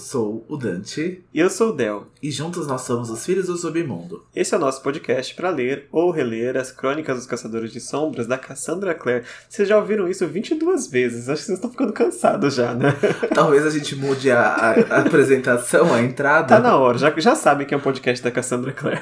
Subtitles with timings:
[0.00, 1.22] sou o Dante.
[1.32, 2.08] E eu sou o Del.
[2.20, 4.24] E juntos nós somos os Filhos do Submundo.
[4.34, 8.26] Esse é o nosso podcast para ler ou reler as Crônicas dos Caçadores de Sombras
[8.26, 9.22] da Cassandra Clare.
[9.48, 12.92] Vocês já ouviram isso 22 vezes, acho que vocês estão ficando cansados já, né?
[13.32, 16.48] Talvez a gente mude a, a, a apresentação, a entrada.
[16.48, 19.00] Tá na hora, já, já sabem que é um podcast da Cassandra Clare.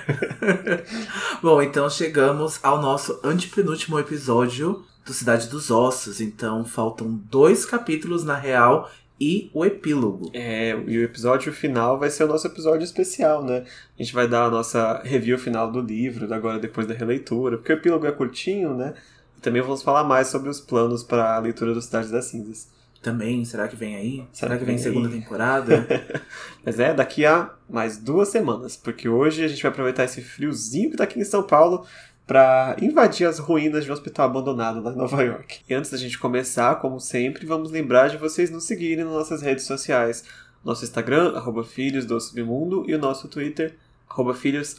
[1.42, 6.20] Bom, então chegamos ao nosso antepenúltimo episódio do Cidade dos Ossos.
[6.20, 10.30] Então faltam dois capítulos na real e o epílogo.
[10.32, 13.64] É, e o episódio final vai ser o nosso episódio especial, né?
[13.98, 17.72] A gente vai dar a nossa review final do livro, agora depois da releitura, porque
[17.72, 18.94] o epílogo é curtinho, né?
[19.36, 22.68] E também vamos falar mais sobre os planos para a leitura do Cidade das Cinzas.
[23.00, 24.16] Também, será que vem aí?
[24.32, 25.86] Será, será que vem, vem segunda temporada?
[26.64, 30.90] Mas é, daqui a mais duas semanas, porque hoje a gente vai aproveitar esse friozinho
[30.90, 31.86] que tá aqui em São Paulo
[32.28, 35.60] para invadir as ruínas de um hospital abandonado em Nova York.
[35.66, 39.40] E antes da gente começar, como sempre, vamos lembrar de vocês nos seguirem nas nossas
[39.40, 40.22] redes sociais.
[40.62, 43.74] Nosso Instagram, arroba Filhos do Submundo, e o nosso Twitter,
[44.06, 44.76] arroba Filhos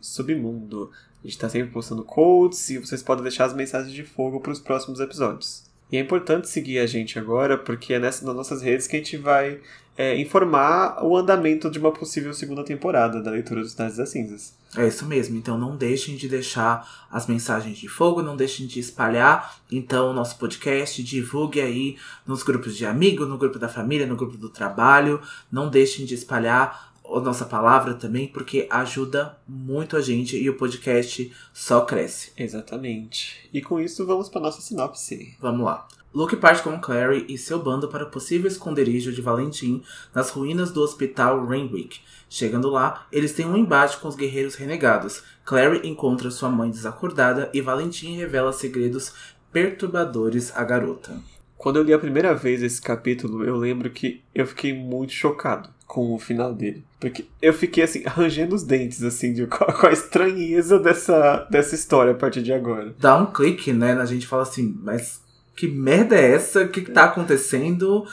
[0.00, 0.90] Submundo.
[1.22, 4.52] A gente está sempre postando codes e vocês podem deixar as mensagens de fogo para
[4.52, 5.64] os próximos episódios.
[5.92, 8.98] E é importante seguir a gente agora, porque é nessas nas nossas redes que a
[8.98, 9.60] gente vai
[9.98, 14.56] é, informar o andamento de uma possível segunda temporada da leitura dos Cidades das Cinzas.
[14.76, 18.78] É isso mesmo, então não deixem de deixar as mensagens de fogo, não deixem de
[18.78, 24.06] espalhar então o nosso podcast, divulgue aí nos grupos de amigos, no grupo da família,
[24.06, 29.96] no grupo do trabalho, não deixem de espalhar a nossa palavra também, porque ajuda muito
[29.96, 32.30] a gente e o podcast só cresce.
[32.36, 33.48] Exatamente.
[33.52, 35.34] E com isso vamos para nossa sinopse.
[35.40, 35.88] Vamos lá.
[36.14, 39.82] Luke parte com Clary e seu bando para o possível esconderijo de Valentim
[40.14, 42.00] nas ruínas do hospital Rainwick.
[42.30, 45.22] Chegando lá, eles têm um embate com os guerreiros renegados.
[45.44, 49.12] Clary encontra sua mãe desacordada e Valentim revela segredos
[49.52, 51.20] perturbadores à garota.
[51.56, 55.68] Quando eu li a primeira vez esse capítulo, eu lembro que eu fiquei muito chocado
[55.86, 56.84] com o final dele.
[57.00, 62.12] Porque eu fiquei assim, arranjando os dentes, assim, de, com a estranheza dessa, dessa história
[62.12, 62.94] a partir de agora.
[62.98, 63.92] Dá um clique, né?
[63.92, 65.20] A gente fala assim, mas
[65.58, 66.62] que merda é essa?
[66.62, 68.06] O que, que tá acontecendo?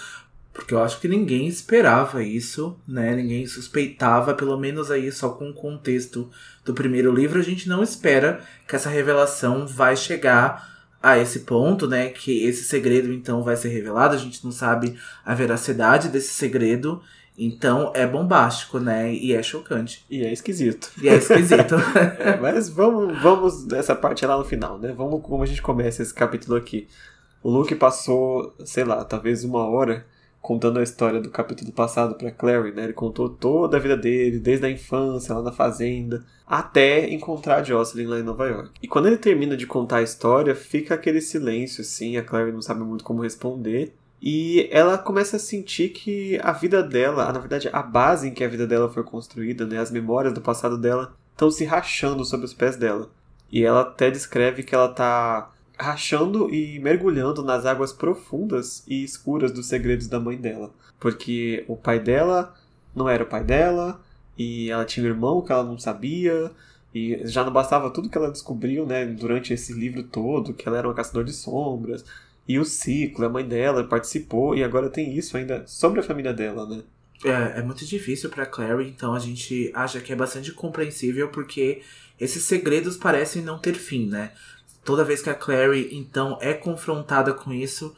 [0.51, 3.15] Porque eu acho que ninguém esperava isso, né?
[3.15, 6.27] Ninguém suspeitava, pelo menos aí só com o contexto
[6.65, 11.87] do primeiro livro, a gente não espera que essa revelação vai chegar a esse ponto,
[11.87, 12.09] né?
[12.09, 16.99] Que esse segredo então vai ser revelado, a gente não sabe a veracidade desse segredo.
[17.37, 19.13] Então é bombástico, né?
[19.13, 20.03] E é chocante.
[20.09, 20.89] E é esquisito.
[20.99, 21.75] E é esquisito.
[22.17, 24.91] é, mas vamos, vamos dessa parte lá no final, né?
[24.97, 26.87] Vamos como a gente começa esse capítulo aqui.
[27.45, 30.03] O Luke passou, sei lá, talvez uma hora
[30.41, 32.85] contando a história do capítulo passado para Clary, né?
[32.85, 37.63] Ele contou toda a vida dele, desde a infância, lá na fazenda, até encontrar a
[37.63, 38.71] Jocelyn lá em Nova York.
[38.81, 42.63] E quando ele termina de contar a história, fica aquele silêncio, assim, a Clary não
[42.63, 43.93] sabe muito como responder.
[44.19, 48.43] E ela começa a sentir que a vida dela, na verdade, a base em que
[48.43, 52.43] a vida dela foi construída, né, as memórias do passado dela, estão se rachando sob
[52.43, 53.07] os pés dela.
[53.51, 59.51] E ela até descreve que ela tá rachando e mergulhando nas águas profundas e escuras
[59.51, 60.71] dos segredos da mãe dela.
[60.99, 62.53] Porque o pai dela
[62.95, 64.01] não era o pai dela,
[64.37, 66.51] e ela tinha um irmão que ela não sabia,
[66.93, 70.77] e já não bastava tudo que ela descobriu né, durante esse livro todo, que ela
[70.77, 72.05] era uma caçadora de sombras,
[72.47, 76.33] e o ciclo, a mãe dela participou, e agora tem isso ainda sobre a família
[76.33, 76.83] dela, né?
[77.23, 81.81] É, é muito difícil para Clary, então a gente acha que é bastante compreensível porque
[82.19, 84.31] esses segredos parecem não ter fim, né?
[84.85, 87.93] Toda vez que a Clary então é confrontada com isso,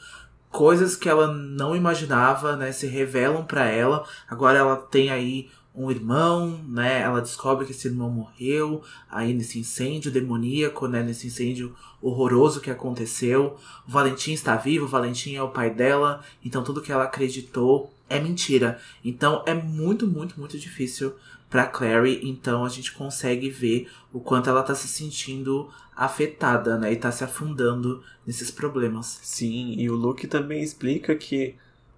[0.50, 4.08] coisas que ela não imaginava, né, se revelam para ela.
[4.28, 7.02] Agora ela tem aí um irmão, né?
[7.02, 11.04] Ela descobre que esse irmão morreu aí nesse incêndio demoníaco, né?
[11.04, 13.58] Nesse incêndio horroroso que aconteceu.
[13.88, 17.94] O Valentim está vivo, o Valentim é o pai dela, então tudo que ela acreditou
[18.10, 18.80] é mentira.
[19.06, 21.14] Então é muito, muito, muito difícil
[21.50, 26.92] para Clary, então a gente consegue ver o quanto ela tá se sentindo afetada, né,
[26.92, 29.20] e tá se afundando nesses problemas.
[29.24, 31.56] Sim, e o Luke também explica que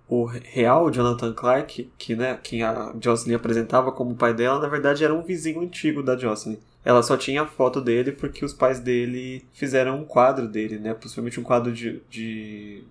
[0.07, 5.03] o real Jonathan Clark, que né, quem a Jocelyn apresentava como pai dela, na verdade
[5.03, 6.57] era um vizinho antigo da Jocelyn.
[6.83, 10.93] Ela só tinha a foto dele porque os pais dele fizeram um quadro dele, né?
[10.93, 12.83] Possivelmente um quadro de, de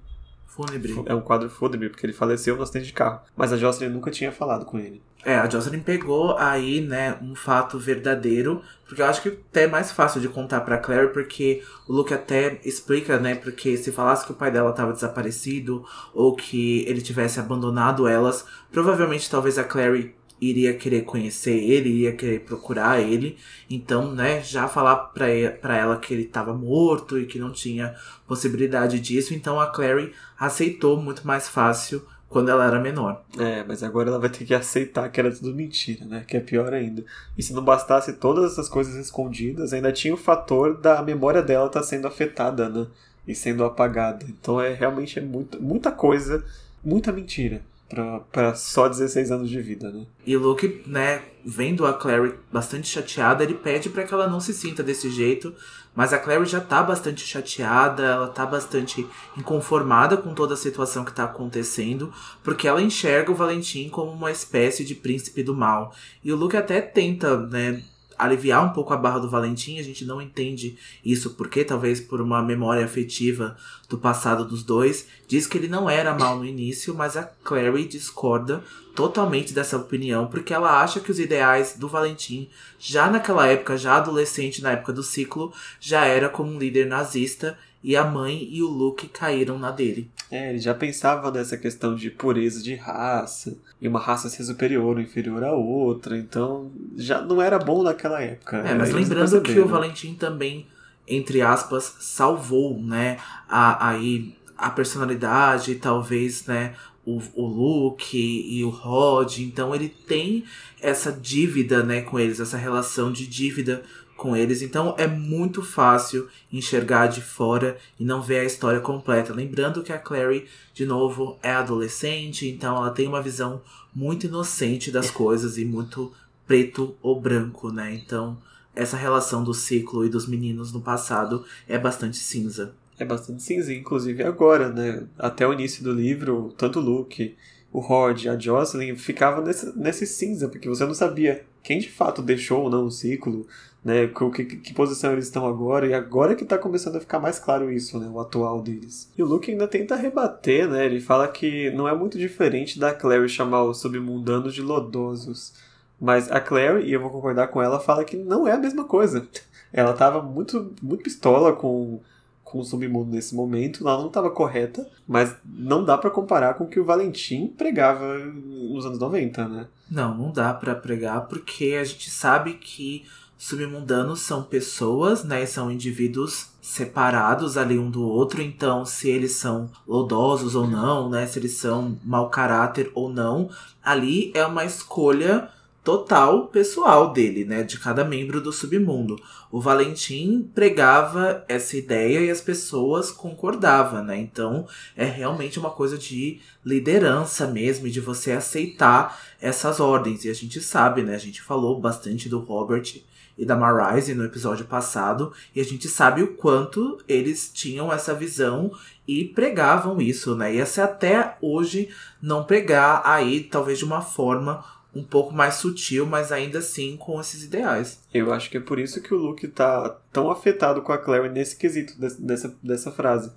[0.58, 1.04] Fúnebre.
[1.06, 3.20] É um quadro fúnebre, porque ele faleceu no acidente de carro.
[3.36, 5.00] Mas a Jocelyn nunca tinha falado com ele.
[5.24, 9.66] É, a Jocelyn pegou aí, né, um fato verdadeiro, porque eu acho que até é
[9.68, 14.24] mais fácil de contar pra Claire, porque o Luke até explica, né, porque se falasse
[14.24, 19.64] que o pai dela estava desaparecido, ou que ele tivesse abandonado elas, provavelmente talvez a
[19.64, 23.36] Claire iria querer conhecer ele, iria querer procurar ele.
[23.68, 27.94] Então, né, já falar pra ela que ele estava morto e que não tinha
[28.26, 29.34] possibilidade disso.
[29.34, 33.22] Então a Clary aceitou muito mais fácil quando ela era menor.
[33.38, 36.24] É, mas agora ela vai ter que aceitar que era tudo mentira, né?
[36.26, 37.04] Que é pior ainda.
[37.36, 41.66] E se não bastasse todas essas coisas escondidas, ainda tinha o fator da memória dela
[41.66, 42.86] estar tá sendo afetada, né?
[43.26, 44.26] E sendo apagada.
[44.28, 46.44] Então é realmente é muito, muita coisa,
[46.84, 50.06] muita mentira para só 16 anos de vida, né?
[50.26, 54.40] E o Luke, né, vendo a Clary bastante chateada, ele pede para que ela não
[54.40, 55.54] se sinta desse jeito,
[55.94, 59.06] mas a Clary já tá bastante chateada, ela tá bastante
[59.36, 62.12] inconformada com toda a situação que tá acontecendo,
[62.44, 65.94] porque ela enxerga o Valentim como uma espécie de príncipe do mal.
[66.22, 67.82] E o Luke até tenta, né,
[68.18, 72.20] aliviar um pouco a barra do Valentim, a gente não entende isso porque talvez por
[72.20, 73.56] uma memória afetiva
[73.88, 77.86] do passado dos dois, diz que ele não era mal no início, mas a Clary
[77.86, 78.62] discorda
[78.94, 83.96] totalmente dessa opinião, porque ela acha que os ideais do Valentim, já naquela época, já
[83.96, 88.62] adolescente, na época do ciclo, já era como um líder nazista e a mãe e
[88.62, 90.10] o Luke caíram na dele.
[90.30, 94.96] É, ele já pensava nessa questão de pureza de raça, e uma raça ser superior
[94.96, 98.58] ou inferior à outra, então já não era bom naquela época.
[98.58, 100.66] É, mas lembrando que o Valentim também,
[101.06, 106.74] entre aspas, salvou, né, a, aí a personalidade, talvez, né,
[107.06, 110.44] o, o Luke e o Rod, então ele tem
[110.80, 113.82] essa dívida, né, com eles, essa relação de dívida
[114.18, 119.32] com eles, então é muito fácil enxergar de fora e não ver a história completa.
[119.32, 123.62] Lembrando que a Clary, de novo, é adolescente, então ela tem uma visão
[123.94, 126.12] muito inocente das coisas e muito
[126.46, 127.94] preto ou branco, né?
[127.94, 128.36] Então,
[128.74, 132.74] essa relação do ciclo e dos meninos no passado é bastante cinza.
[132.98, 135.06] É bastante cinza, inclusive agora, né?
[135.16, 137.36] Até o início do livro, tanto o Luke,
[137.72, 142.22] o Rod, a Jocelyn ficavam nesse, nesse cinza, porque você não sabia quem de fato
[142.22, 143.46] deixou ou não o ciclo,
[143.84, 144.06] né?
[144.06, 147.38] Que, que, que, posição eles estão agora, e agora que tá começando a ficar mais
[147.38, 148.08] claro isso, né?
[148.08, 149.12] O atual deles.
[149.18, 150.86] E o Luke ainda tenta rebater, né?
[150.86, 155.52] Ele fala que não é muito diferente da Clary chamar os submundanos de lodosos.
[156.00, 158.84] Mas a Clary, e eu vou concordar com ela, fala que não é a mesma
[158.84, 159.28] coisa.
[159.70, 162.00] Ela tava muito, muito pistola com
[162.42, 166.64] com o submundo nesse momento, ela não estava correta, mas não dá para comparar com
[166.64, 169.66] o que o Valentim pregava nos anos 90, né?
[169.90, 173.06] Não, não dá para pregar porque a gente sabe que
[173.38, 175.46] submundanos são pessoas, né?
[175.46, 178.42] São indivíduos separados ali um do outro.
[178.42, 181.26] Então, se eles são lodosos ou não, né?
[181.26, 183.48] Se eles são mau caráter ou não,
[183.82, 185.48] ali é uma escolha
[185.88, 189.16] total pessoal dele, né, de cada membro do submundo.
[189.50, 194.18] O Valentim pregava essa ideia e as pessoas concordavam, né?
[194.18, 200.26] Então, é realmente uma coisa de liderança mesmo, de você aceitar essas ordens.
[200.26, 203.00] E a gente sabe, né, a gente falou bastante do Robert
[203.38, 208.12] e da Marise no episódio passado, e a gente sabe o quanto eles tinham essa
[208.12, 208.70] visão
[209.06, 210.54] e pregavam isso, né?
[210.54, 211.88] E essa até hoje
[212.20, 214.62] não pregar aí, talvez de uma forma
[214.94, 218.00] um pouco mais sutil, mas ainda assim com esses ideais.
[218.12, 221.28] Eu acho que é por isso que o Luke tá tão afetado com a Clary
[221.28, 223.30] nesse quesito dessa, dessa frase.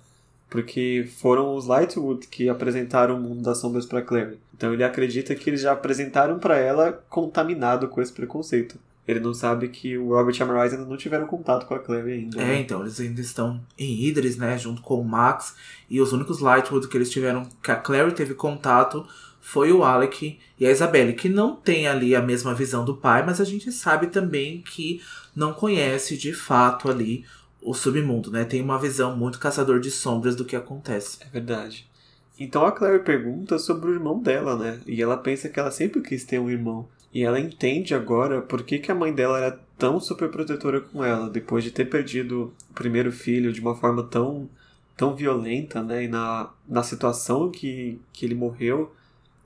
[0.48, 4.38] Porque foram os Lightwood que apresentaram o mundo das sombras para Clary.
[4.54, 8.78] Então ele acredita que eles já apresentaram para ela contaminado com esse preconceito.
[9.06, 11.78] Ele não sabe que o Robert e a Marise ainda não tiveram contato com a
[11.78, 12.40] Clary ainda.
[12.40, 12.60] É, né?
[12.60, 15.56] então, eles ainda estão em Idris, né, junto com o Max.
[15.90, 19.04] E os únicos Lightwood que eles tiveram, que a Clary teve contato,
[19.44, 23.26] foi o Alec e a Isabelle, que não tem ali a mesma visão do pai,
[23.26, 25.02] mas a gente sabe também que
[25.34, 27.26] não conhece de fato ali
[27.60, 28.44] o submundo, né?
[28.44, 31.18] Tem uma visão muito caçador de sombras do que acontece.
[31.20, 31.90] É verdade.
[32.38, 34.80] Então a Claire pergunta sobre o irmão dela, né?
[34.86, 36.88] E ela pensa que ela sempre quis ter um irmão.
[37.12, 41.04] E ela entende agora por que, que a mãe dela era tão super protetora com
[41.04, 44.48] ela, depois de ter perdido o primeiro filho de uma forma tão,
[44.96, 46.04] tão violenta, né?
[46.04, 48.92] E na, na situação que, que ele morreu,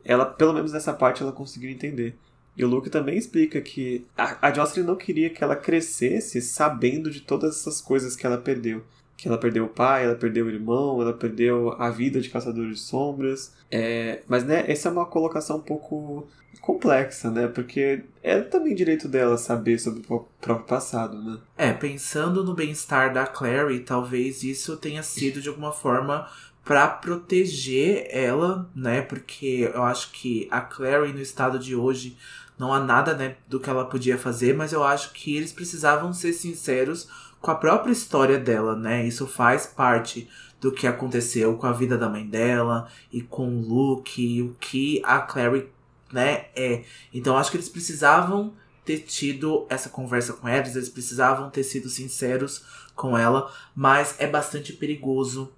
[0.07, 2.17] ela, pelo menos nessa parte, ela conseguiu entender.
[2.57, 7.11] E o Luke também explica que a, a Jocelyn não queria que ela crescesse sabendo
[7.11, 8.83] de todas essas coisas que ela perdeu.
[9.17, 12.69] Que ela perdeu o pai, ela perdeu o irmão, ela perdeu a vida de caçador
[12.71, 13.55] de sombras.
[13.71, 16.27] É, mas, né, essa é uma colocação um pouco
[16.61, 17.47] complexa, né?
[17.47, 21.39] Porque é também direito dela saber sobre o próprio passado, né?
[21.57, 26.27] É, pensando no bem-estar da Clary, talvez isso tenha sido de alguma forma
[26.67, 29.01] para proteger ela, né?
[29.01, 32.19] Porque eu acho que a Clary no estado de hoje
[32.59, 36.13] não há nada, né, do que ela podia fazer, mas eu acho que eles precisavam
[36.13, 37.09] ser sinceros
[37.41, 39.07] com a própria história dela, né?
[39.07, 40.29] Isso faz parte
[40.61, 44.57] do que aconteceu com a vida da mãe dela e com o Luke e o
[44.59, 45.69] que a Clary,
[46.13, 46.83] né, é.
[47.15, 48.53] Então acho que eles precisavam
[48.85, 52.65] ter tido essa conversa com eles, eles precisavam ter sido sinceros
[52.97, 55.53] com ela, mas é bastante perigoso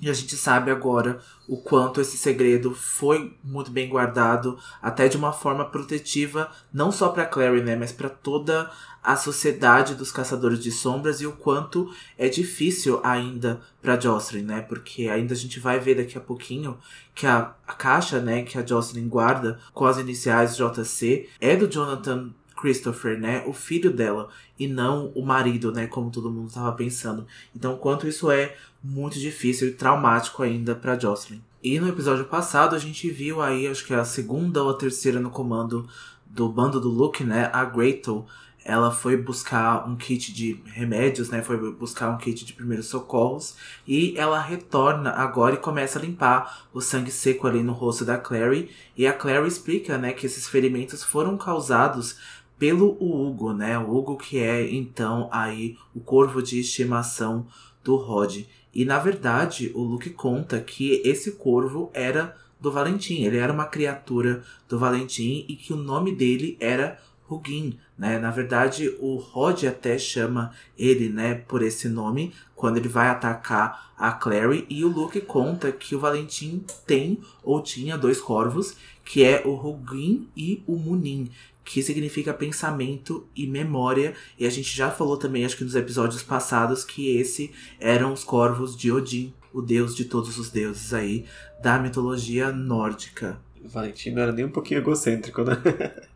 [0.00, 5.16] E a gente sabe agora o quanto esse segredo foi muito bem guardado, até de
[5.16, 8.70] uma forma protetiva, não só para Clary, né, mas para toda
[9.02, 14.60] a sociedade dos caçadores de sombras e o quanto é difícil ainda para Jocelyn, né?
[14.60, 16.78] Porque ainda a gente vai ver daqui a pouquinho
[17.14, 21.66] que a, a caixa, né, que a Jocelyn guarda com as iniciais JC é do
[21.66, 22.30] Jonathan
[22.60, 27.26] Christopher, né, o filho dela, e não o marido, né, como todo mundo estava pensando.
[27.54, 31.40] Então, quanto isso é muito difícil e traumático ainda para Jocelyn.
[31.62, 34.74] E no episódio passado a gente viu aí, acho que é a segunda ou a
[34.74, 35.88] terceira no comando
[36.26, 38.26] do bando do Luke, né, a Gretel,
[38.64, 41.42] ela foi buscar um kit de remédios, né?
[41.42, 46.66] Foi buscar um kit de primeiros socorros e ela retorna agora e começa a limpar
[46.72, 48.70] o sangue seco ali no rosto da Clary.
[48.96, 52.18] E a Clary explica, né, que esses ferimentos foram causados
[52.60, 53.78] pelo Hugo, né?
[53.78, 57.46] O Hugo que é então aí o corvo de estimação
[57.82, 58.44] do Rod.
[58.74, 63.64] E na verdade, o Luke conta que esse corvo era do Valentim, ele era uma
[63.64, 66.98] criatura do Valentim e que o nome dele era
[67.28, 68.18] Hugin, né?
[68.18, 73.92] Na verdade, o Rod até chama ele, né, por esse nome quando ele vai atacar
[73.96, 79.24] a Clary e o Luke conta que o Valentim tem ou tinha dois corvos, que
[79.24, 81.30] é o Hugin e o Munin,
[81.64, 84.14] que significa pensamento e memória.
[84.38, 88.24] E a gente já falou também, acho que nos episódios passados, que esse eram os
[88.24, 91.24] corvos de Odin, o deus de todos os deuses aí
[91.62, 93.38] da mitologia nórdica.
[93.62, 95.56] Valentim não era nem um pouquinho egocêntrico, né?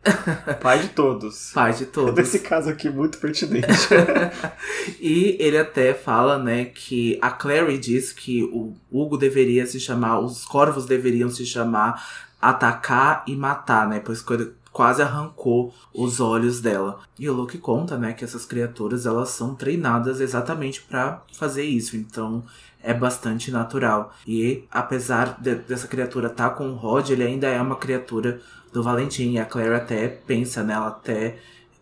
[0.61, 1.51] Pai de todos.
[1.53, 2.15] Pai de todos.
[2.15, 3.67] Nesse caso aqui, muito pertinente.
[4.99, 10.19] e ele até fala, né, que a Clary diz que o Hugo deveria se chamar,
[10.19, 12.03] os corvos deveriam se chamar
[12.41, 14.01] Atacar e Matar, né?
[14.03, 14.21] Pois
[14.75, 16.99] quase arrancou os olhos dela.
[17.17, 21.95] E o Luke conta, né, que essas criaturas elas são treinadas exatamente para fazer isso.
[21.95, 22.43] Então
[22.83, 24.13] é bastante natural.
[24.27, 28.41] E apesar de, dessa criatura estar tá com o Rod, ele ainda é uma criatura
[28.73, 29.31] do Valentim.
[29.31, 31.37] E a Claire até pensa, né, ela até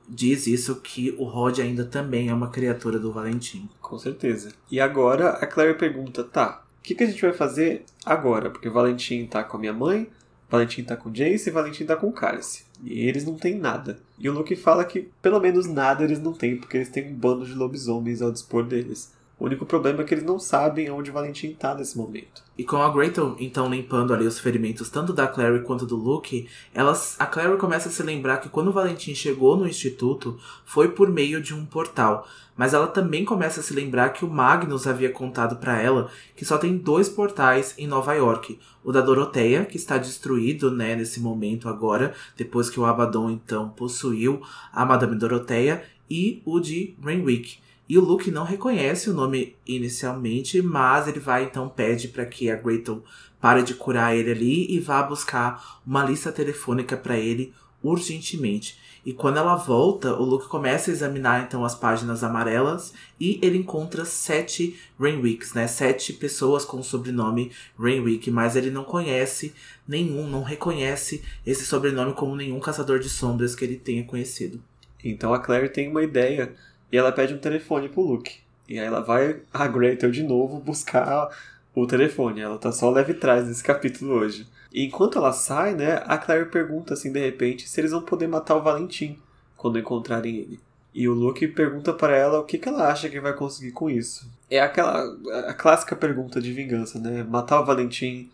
[0.07, 3.67] diz isso que o Rod ainda também é uma criatura do Valentim.
[3.81, 4.51] Com certeza.
[4.69, 8.51] E agora a Claire pergunta, tá, o que, que a gente vai fazer agora?
[8.51, 10.07] Porque o Valentim tá com a minha mãe,
[10.47, 12.62] Valentim tá com Jace e Valentim tá com Cálice.
[12.81, 13.99] E eles não têm nada.
[14.17, 17.15] E o Luke fala que pelo menos nada eles não têm, porque eles têm um
[17.15, 19.12] bando de lobisomens ao dispor deles.
[19.39, 22.43] O único problema é que eles não sabem onde o Valentim tá nesse momento.
[22.57, 26.47] E com a Gretel, então, limpando ali os ferimentos tanto da Clary quanto do Luke,
[26.73, 30.89] elas, a Clary começa a se lembrar que quando o Valentim chegou no instituto, foi
[30.89, 32.27] por meio de um portal.
[32.55, 36.45] Mas ela também começa a se lembrar que o Magnus havia contado para ela que
[36.45, 38.59] só tem dois portais em Nova York.
[38.83, 43.69] O da Doroteia, que está destruído, né, nesse momento agora, depois que o Abaddon então
[43.69, 47.57] possuiu a Madame Doroteia, e o de Renwick.
[47.93, 52.49] E o Luke não reconhece o nome inicialmente, mas ele vai então pede para que
[52.49, 53.03] a Gretel
[53.39, 58.79] pare de curar ele ali e vá buscar uma lista telefônica para ele urgentemente.
[59.05, 63.59] E quando ela volta, o Luke começa a examinar então as páginas amarelas e ele
[63.59, 65.67] encontra sete Rainwicks, né?
[65.67, 69.53] Sete pessoas com o sobrenome Rainwick, mas ele não conhece
[69.87, 74.59] nenhum, não reconhece esse sobrenome como nenhum caçador de sombras que ele tenha conhecido.
[75.03, 76.55] Então a Claire tem uma ideia
[76.93, 78.35] e ela pede um telefone pro Luke.
[78.69, 81.27] E aí ela vai a Gretel de novo buscar
[81.73, 82.39] o telefone.
[82.39, 84.47] Ela tá só leve trás nesse capítulo hoje.
[84.71, 88.27] E enquanto ela sai, né, a Claire pergunta assim de repente se eles vão poder
[88.27, 89.17] matar o Valentim
[89.57, 90.59] quando encontrarem ele.
[90.93, 93.89] E o Luke pergunta para ela o que, que ela acha que vai conseguir com
[93.89, 94.29] isso.
[94.47, 95.03] É aquela
[95.47, 97.23] a clássica pergunta de vingança, né?
[97.23, 98.29] Matar o Valentim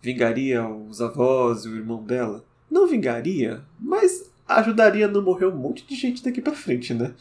[0.00, 2.44] vingaria os avós e o irmão dela?
[2.70, 7.12] Não vingaria, mas ajudaria a não morrer um monte de gente daqui para frente, né?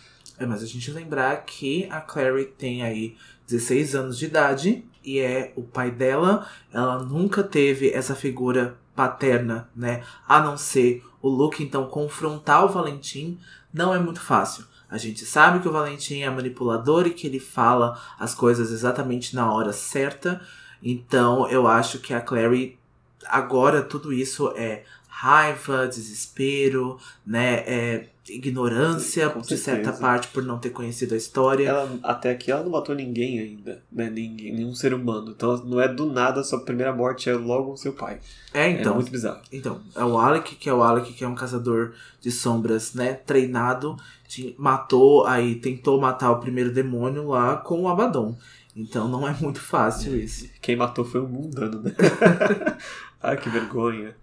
[0.44, 3.16] É, mas a gente lembrar que a Clary tem aí
[3.48, 6.46] 16 anos de idade e é o pai dela.
[6.72, 10.04] Ela nunca teve essa figura paterna, né?
[10.28, 13.40] A não ser o Luke, então confrontar o Valentim
[13.74, 14.66] não é muito fácil.
[14.90, 19.34] A gente sabe que o Valentim é manipulador e que ele fala as coisas exatamente
[19.34, 20.42] na hora certa.
[20.84, 22.78] Então eu acho que a Clary
[23.26, 24.84] agora tudo isso é
[25.14, 27.64] raiva, desespero, né?
[27.68, 31.68] É ignorância Com de certa parte por não ter conhecido a história.
[31.68, 34.10] Ela, até aqui ela não matou ninguém ainda, né?
[34.10, 35.32] Ninguém, nenhum ser humano.
[35.36, 38.20] Então não é do nada sua primeira morte é logo o seu pai.
[38.54, 38.94] É, então.
[38.94, 39.42] É muito bizarro.
[39.52, 43.14] Então, é o Alec, que é o Alec, que é um caçador de sombras, né?
[43.14, 43.96] Treinado,
[44.58, 48.36] matou, aí tentou matar o primeiro demônio lá com o Abaddon.
[48.76, 50.50] Então não é muito fácil isso.
[50.60, 51.92] Quem matou foi o mundano, né?
[53.22, 54.16] Ai, que vergonha.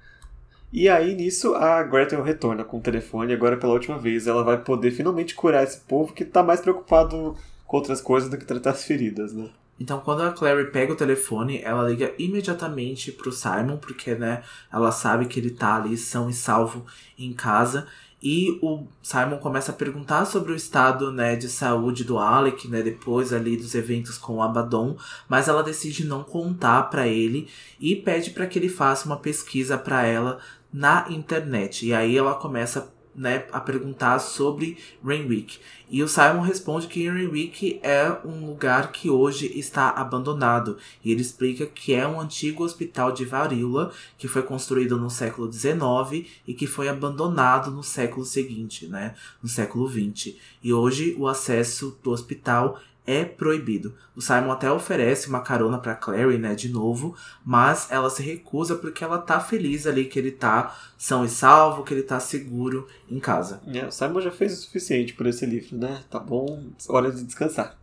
[0.72, 3.32] E aí, nisso, a Gretel retorna com o telefone.
[3.32, 7.36] Agora, pela última vez, ela vai poder finalmente curar esse povo que tá mais preocupado
[7.66, 9.50] com outras coisas do que tratar as feridas, né?
[9.80, 14.92] Então, quando a Clary pega o telefone, ela liga imediatamente pro Simon, porque, né, ela
[14.92, 16.84] sabe que ele tá ali são e salvo
[17.18, 17.86] em casa.
[18.22, 22.82] E o Simon começa a perguntar sobre o estado, né, de saúde do Alec, né,
[22.82, 27.48] depois ali dos eventos com o Abaddon, mas ela decide não contar para ele
[27.80, 30.38] e pede para que ele faça uma pesquisa para ela
[30.72, 31.86] na internet.
[31.86, 35.58] E aí ela começa né, a perguntar sobre Rainwick.
[35.90, 40.78] E o Simon responde que Rainwick é um lugar que hoje está abandonado.
[41.04, 45.52] E ele explica que é um antigo hospital de varíola que foi construído no século
[45.52, 50.36] XIX e que foi abandonado no século seguinte, né, no século XX.
[50.62, 52.78] E hoje o acesso do hospital
[53.10, 53.92] é proibido.
[54.14, 58.76] O Simon até oferece uma carona para Clary, né, de novo, mas ela se recusa
[58.76, 62.86] porque ela tá feliz ali que ele tá são e salvo, que ele tá seguro
[63.10, 63.60] em casa.
[63.66, 66.02] É, o Simon já fez o suficiente por esse livro, né?
[66.08, 67.76] Tá bom, hora de descansar.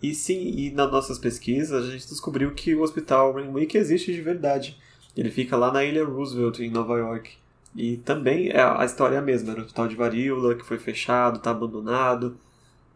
[0.00, 4.22] e sim, e nas nossas pesquisas a gente descobriu que o Hospital Renwick existe de
[4.22, 4.78] verdade.
[5.16, 7.32] Ele fica lá na Ilha Roosevelt, em Nova York.
[7.74, 11.40] E também é a história é mesma, era um hospital de varíola que foi fechado,
[11.40, 12.36] tá abandonado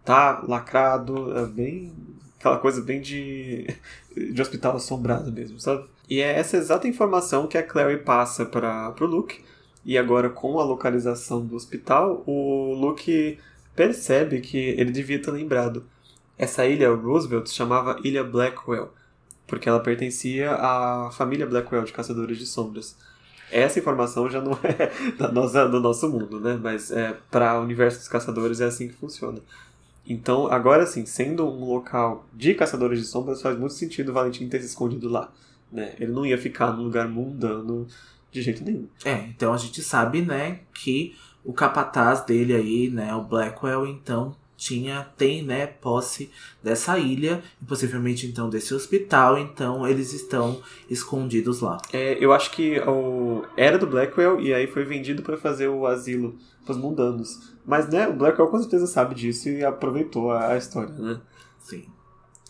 [0.09, 1.93] tá lacrado, é bem.
[2.39, 3.67] aquela coisa bem de,
[4.17, 5.85] de hospital assombrado mesmo, sabe?
[6.09, 9.45] E é essa exata informação que a Clary passa para o Luke.
[9.85, 13.39] E agora, com a localização do hospital, o Luke
[13.77, 15.85] percebe que ele devia ter lembrado.
[16.39, 18.91] Essa ilha Roosevelt se chamava Ilha Blackwell,
[19.47, 22.97] porque ela pertencia à família Blackwell de Caçadores de Sombras.
[23.51, 26.59] Essa informação já não é da nossa, do nosso mundo, né?
[26.63, 29.41] Mas é, para o universo dos caçadores é assim que funciona.
[30.09, 34.49] Então, agora sim, sendo um local de caçadores de sombras, faz muito sentido o Valentim
[34.49, 35.31] ter se escondido lá.
[35.71, 35.95] Né?
[36.01, 37.87] Ele não ia ficar num lugar mundano
[38.33, 38.89] de jeito nenhum.
[39.05, 44.35] É, então a gente sabe, né, que o capataz dele aí, né, o Blackwell, então
[44.57, 51.61] tinha tem né posse dessa ilha e possivelmente então desse hospital então eles estão escondidos
[51.61, 55.69] lá é, eu acho que o, era do Blackwell e aí foi vendido para fazer
[55.69, 60.33] o asilo para os mundanos mas né o Blackwell com certeza sabe disso e aproveitou
[60.33, 61.21] a, a história né
[61.61, 61.85] sim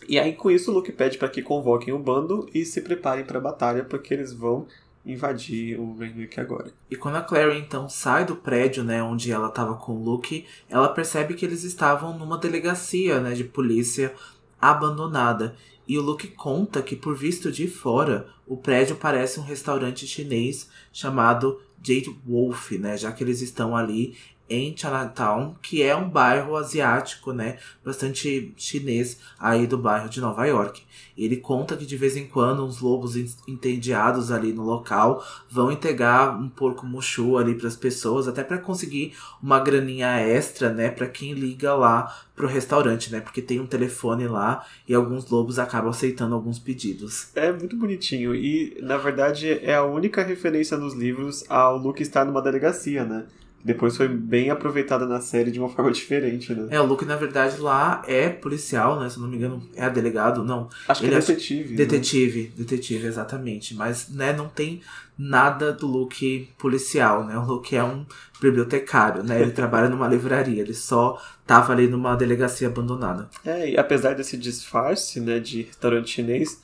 [0.07, 3.25] e aí com isso o Luke pede para que convoquem o bando e se preparem
[3.25, 4.65] para a batalha porque eles vão
[5.05, 6.71] invadir o Renwick agora.
[6.89, 10.45] E quando a Clary então sai do prédio, né, onde ela estava com o Luke,
[10.69, 14.13] ela percebe que eles estavam numa delegacia, né, de polícia
[14.61, 15.55] abandonada.
[15.87, 20.69] E o Luke conta que por visto de fora, o prédio parece um restaurante chinês
[20.93, 24.15] chamado Jade Wolf, né, já que eles estão ali
[24.49, 30.45] em Chinatown, que é um bairro asiático, né, bastante chinês aí do bairro de Nova
[30.45, 30.81] York.
[31.17, 33.15] Ele conta que de vez em quando uns lobos
[33.47, 38.57] entediados ali no local vão entregar um porco muxu ali para as pessoas, até para
[38.57, 43.67] conseguir uma graninha extra, né, para quem liga lá pro restaurante, né, porque tem um
[43.67, 47.27] telefone lá e alguns lobos acabam aceitando alguns pedidos.
[47.35, 52.25] É muito bonitinho e na verdade é a única referência nos livros ao Luke estar
[52.25, 53.25] numa delegacia, né?
[53.63, 56.67] Depois foi bem aproveitada na série de uma forma diferente, né?
[56.71, 59.09] É, o Luke, na verdade, lá é policial, né?
[59.09, 60.69] Se eu não me engano, é delegado, não.
[60.87, 61.73] Acho que é detetive.
[61.73, 61.77] É...
[61.77, 62.49] Detetive, né?
[62.57, 63.75] detetive, exatamente.
[63.75, 64.81] Mas, né, não tem
[65.17, 67.37] nada do Luke policial, né?
[67.37, 68.05] O Luke é um
[68.41, 69.41] bibliotecário, né?
[69.41, 73.29] Ele trabalha numa livraria, ele só tava ali numa delegacia abandonada.
[73.43, 76.61] É, e apesar desse disfarce, né, de restaurante chinês,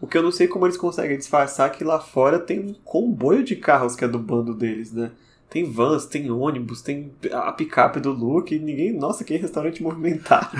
[0.00, 2.74] o que eu não sei como eles conseguem disfarçar é que lá fora tem um
[2.84, 5.10] comboio de carros que é do bando deles, né?
[5.48, 8.92] Tem vans, tem ônibus, tem a picape do Luke, ninguém.
[8.92, 10.50] Nossa, que restaurante movimentado.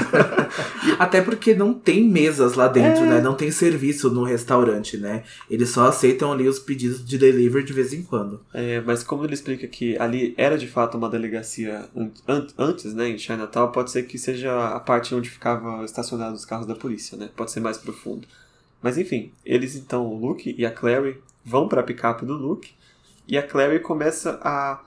[0.98, 3.06] Até porque não tem mesas lá dentro, é...
[3.06, 3.20] né?
[3.20, 5.24] Não tem serviço no restaurante, né?
[5.50, 8.40] Eles só aceitam ali os pedidos de delivery de vez em quando.
[8.54, 13.08] É, mas como ele explica que ali era de fato uma delegacia an antes, né,
[13.08, 17.18] em Chinatown, pode ser que seja a parte onde ficavam estacionados os carros da polícia,
[17.18, 17.28] né?
[17.36, 18.26] Pode ser mais profundo.
[18.80, 22.70] Mas enfim, eles então, o Luke e a Clary, vão para a picape do Luke
[23.28, 24.80] e a Clary começa a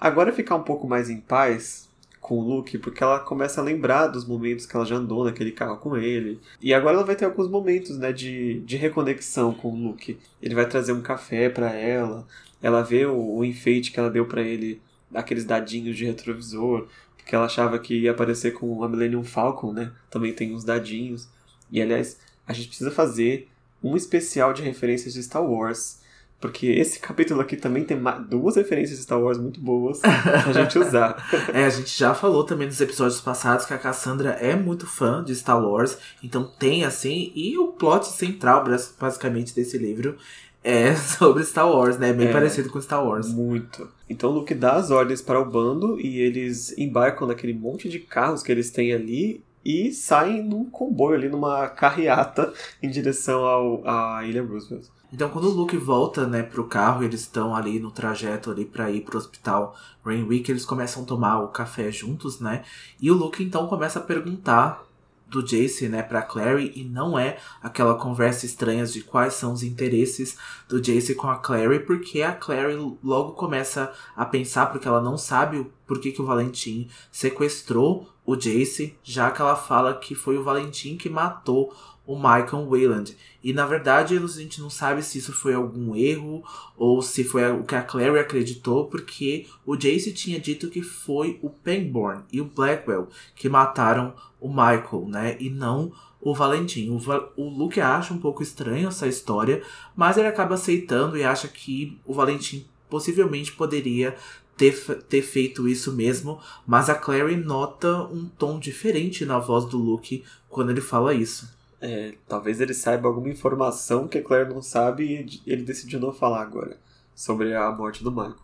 [0.00, 1.88] agora ficar um pouco mais em paz
[2.20, 5.52] com o Luke, porque ela começa a lembrar dos momentos que ela já andou naquele
[5.52, 6.40] carro com ele.
[6.60, 10.18] E agora ela vai ter alguns momentos, né, de, de reconexão com o Luke.
[10.40, 12.26] Ele vai trazer um café para ela,
[12.62, 14.80] ela vê o, o enfeite que ela deu para ele,
[15.14, 19.92] aqueles dadinhos de retrovisor, porque ela achava que ia aparecer com a Millennium Falcon, né?
[20.10, 21.28] Também tem uns dadinhos.
[21.70, 23.48] E aliás, a gente precisa fazer
[23.82, 26.00] um especial de referências de Star Wars
[26.44, 30.78] porque esse capítulo aqui também tem duas referências de Star Wars muito boas pra gente
[30.78, 31.16] usar.
[31.54, 35.24] é, a gente já falou também nos episódios passados que a Cassandra é muito fã
[35.24, 38.62] de Star Wars, então tem assim, e o plot central,
[39.00, 40.18] basicamente, desse livro
[40.62, 42.12] é sobre Star Wars, né?
[42.12, 43.32] Bem é, parecido com Star Wars.
[43.32, 43.88] Muito.
[44.06, 48.00] Então o Luke dá as ordens para o bando e eles embarcam naquele monte de
[48.00, 52.52] carros que eles têm ali e saem num comboio ali, numa carreata
[52.82, 54.92] em direção ao, à Ilha Roosevelt.
[55.14, 58.90] Então, quando o Luke volta, né, pro carro, eles estão ali no trajeto ali para
[58.90, 62.64] ir pro hospital Rainwick, eles começam a tomar o café juntos, né?
[63.00, 64.84] E o Luke então começa a perguntar
[65.28, 69.62] do Jace, né, para Clary e não é aquela conversa estranha de quais são os
[69.62, 70.36] interesses
[70.68, 75.16] do Jace com a Clary, porque a Clary logo começa a pensar porque ela não
[75.16, 80.36] sabe por que, que o Valentim sequestrou o Jace, já que ela fala que foi
[80.36, 81.72] o Valentim que matou
[82.06, 83.16] o Michael Wayland.
[83.42, 86.42] E na verdade a gente não sabe se isso foi algum erro
[86.76, 91.38] ou se foi o que a Clary acreditou, porque o Jace tinha dito que foi
[91.42, 95.36] o Pangborn e o Blackwell que mataram o Michael, né?
[95.40, 96.90] E não o Valentim.
[96.90, 99.62] O, Va o Luke acha um pouco estranho essa história,
[99.94, 104.16] mas ele acaba aceitando e acha que o Valentim possivelmente poderia
[104.56, 104.74] ter,
[105.08, 110.24] ter feito isso mesmo, mas a Clary nota um tom diferente na voz do Luke
[110.48, 111.53] quando ele fala isso.
[111.86, 116.14] É, talvez ele saiba alguma informação que a Claire não sabe e ele decidiu não
[116.14, 116.78] falar agora
[117.14, 118.36] sobre a morte do Michael.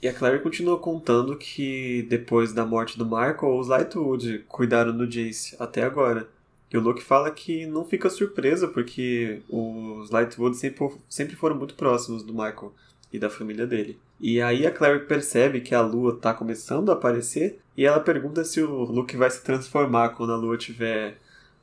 [0.00, 5.06] E a Claire continua contando que depois da morte do Michael, os Lightwood cuidaram do
[5.06, 6.26] Jace até agora.
[6.72, 11.74] E o Luke fala que não fica surpreso porque os Lightwood sempre, sempre foram muito
[11.74, 12.72] próximos do Michael
[13.12, 13.98] e da família dele.
[14.18, 18.42] E aí a Claire percebe que a lua está começando a aparecer e ela pergunta
[18.42, 21.18] se o Luke vai se transformar quando a lua estiver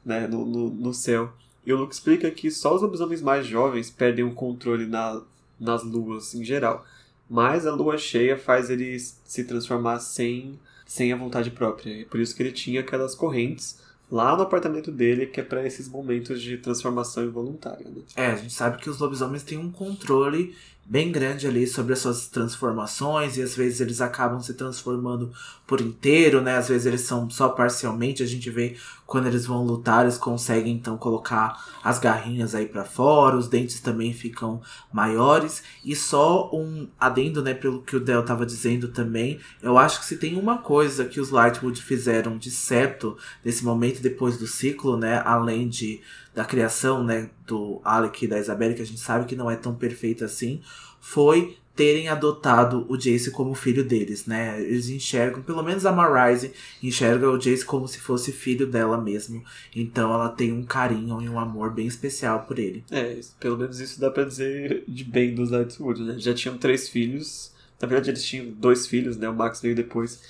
[0.06, 1.34] né, no, no, no céu.
[1.66, 5.22] E o Luke explica que só os lobisomens mais jovens perdem o controle na,
[5.60, 6.86] nas luas em geral.
[7.28, 12.02] Mas a lua cheia faz ele se transformar sem, sem a vontade própria.
[12.02, 13.80] E por isso que ele tinha aquelas correntes
[14.12, 17.88] lá no apartamento dele, que é para esses momentos de transformação involuntária.
[17.90, 18.02] Né?
[18.16, 20.56] É, a gente sabe que os lobisomens têm um controle
[20.88, 25.32] bem grande ali sobre as suas transformações e às vezes eles acabam se transformando
[25.66, 26.58] por inteiro, né?
[26.58, 28.22] Às vezes eles são só parcialmente.
[28.22, 32.86] A gente vê quando eles vão lutar, eles conseguem então colocar as garrinhas aí para
[32.86, 34.62] fora, os dentes também ficam
[34.94, 35.64] maiores.
[35.84, 40.06] E só um adendo, né, pelo que o Del tava dizendo também, eu acho que
[40.06, 44.98] se tem uma coisa que os Lightwood fizeram de certo nesse momento depois do ciclo,
[44.98, 46.02] né, além de
[46.36, 49.56] da criação, né, do Alec e da Isabelle, que a gente sabe que não é
[49.56, 50.62] tão perfeita assim,
[51.00, 54.62] foi terem adotado o Jace como filho deles, né?
[54.62, 59.44] Eles enxergam, pelo menos a Marise enxerga o Jace como se fosse filho dela mesmo.
[59.76, 62.84] Então ela tem um carinho e um amor bem especial por ele.
[62.90, 66.16] É, pelo menos isso dá pra dizer de bem dos Lightwood, né?
[66.18, 67.54] Já tinham três filhos.
[67.80, 69.28] Na verdade, eles tinham dois filhos, né?
[69.28, 70.22] O Max veio depois.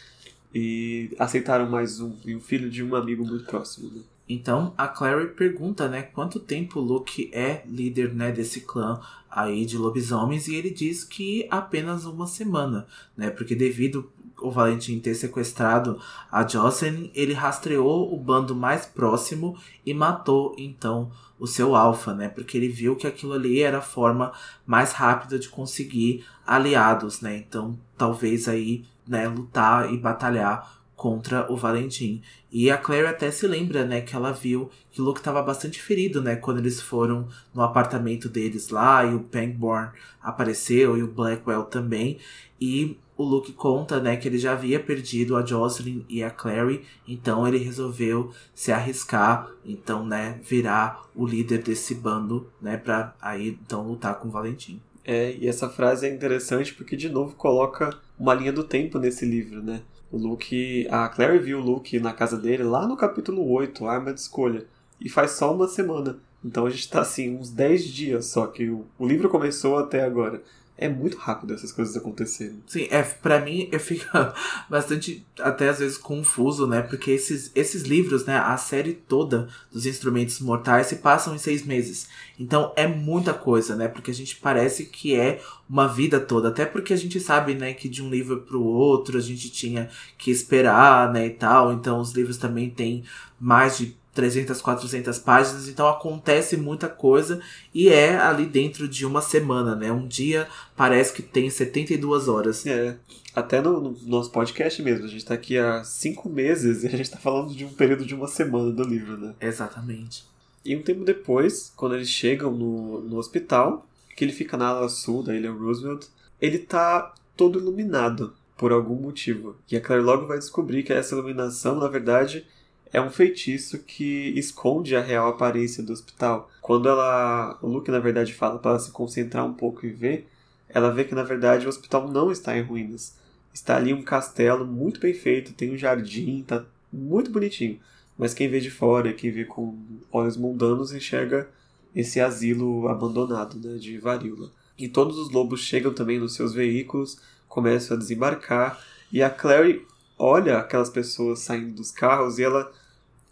[0.54, 2.16] E aceitaram mais um.
[2.26, 4.02] E um filho de um amigo muito próximo, né?
[4.28, 9.78] Então a Clary pergunta, né, quanto tempo Luke é líder, né, desse clã aí de
[9.78, 14.12] lobisomens e ele diz que apenas uma semana, né, porque devido
[14.42, 16.00] o Valentim ter sequestrado
[16.32, 22.28] a Jocelyn, ele rastreou o bando mais próximo e matou então o seu alfa, né,
[22.28, 24.32] porque ele viu que aquilo ali era a forma
[24.66, 31.58] mais rápida de conseguir aliados, né, então talvez aí, né, lutar e batalhar contra o
[31.58, 32.22] Valentim.
[32.58, 35.82] E a Claire até se lembra, né, que ela viu que o Luke estava bastante
[35.82, 39.90] ferido, né, quando eles foram no apartamento deles lá e o Pangborn
[40.22, 42.18] apareceu e o Blackwell também.
[42.62, 46.86] E o Luke conta, né, que ele já havia perdido a Jocelyn e a Clary,
[47.06, 53.50] então ele resolveu se arriscar, então, né, virar o líder desse bando, né, para aí
[53.50, 54.80] então lutar com o Valentim.
[55.04, 59.26] É, e essa frase é interessante porque de novo coloca uma linha do tempo nesse
[59.26, 59.82] livro, né?
[60.16, 60.88] O Luke.
[60.90, 64.66] A Claire viu o Luke na casa dele lá no capítulo 8, Arma de Escolha.
[65.02, 66.18] E faz só uma semana.
[66.42, 70.06] Então a gente tá assim, uns 10 dias só que o, o livro começou até
[70.06, 70.42] agora
[70.78, 72.62] é muito rápido essas coisas acontecerem.
[72.68, 74.34] Sim, é, para mim fica
[74.70, 76.82] bastante até às vezes confuso, né?
[76.82, 81.66] Porque esses, esses livros, né, a série toda dos instrumentos mortais se passam em seis
[81.66, 82.10] meses.
[82.38, 83.88] Então é muita coisa, né?
[83.88, 87.74] Porque a gente parece que é uma vida toda, até porque a gente sabe, né,
[87.74, 91.72] que de um livro para o outro a gente tinha que esperar, né, e tal.
[91.72, 93.04] Então os livros também têm
[93.40, 97.42] mais de 300, 400 páginas, então acontece muita coisa
[97.74, 99.92] e é ali dentro de uma semana, né?
[99.92, 102.66] Um dia parece que tem 72 horas.
[102.66, 102.98] É,
[103.36, 106.92] até no, no nosso podcast mesmo, a gente tá aqui há cinco meses e a
[106.92, 109.36] gente tá falando de um período de uma semana do livro, né?
[109.42, 110.24] Exatamente.
[110.64, 114.88] E um tempo depois, quando eles chegam no, no hospital, que ele fica na ala
[114.88, 116.08] sul da Ilha Roosevelt,
[116.42, 119.58] ele tá todo iluminado por algum motivo.
[119.70, 122.48] E a Claire logo vai descobrir que essa iluminação, na verdade,
[122.96, 126.50] é um feitiço que esconde a real aparência do hospital.
[126.62, 130.30] Quando ela, o Luke na verdade fala para ela se concentrar um pouco e ver,
[130.70, 133.18] ela vê que na verdade o hospital não está em ruínas.
[133.54, 137.78] Está ali um castelo muito bem feito, tem um jardim, tá muito bonitinho.
[138.18, 139.78] mas quem vê de fora, quem vê com
[140.10, 141.50] olhos mundanos, enxerga
[141.94, 144.50] esse asilo abandonado né, de varíola.
[144.78, 148.82] E todos os lobos chegam também nos seus veículos, começam a desembarcar,
[149.12, 149.86] e a Clary
[150.18, 152.72] olha aquelas pessoas saindo dos carros e ela,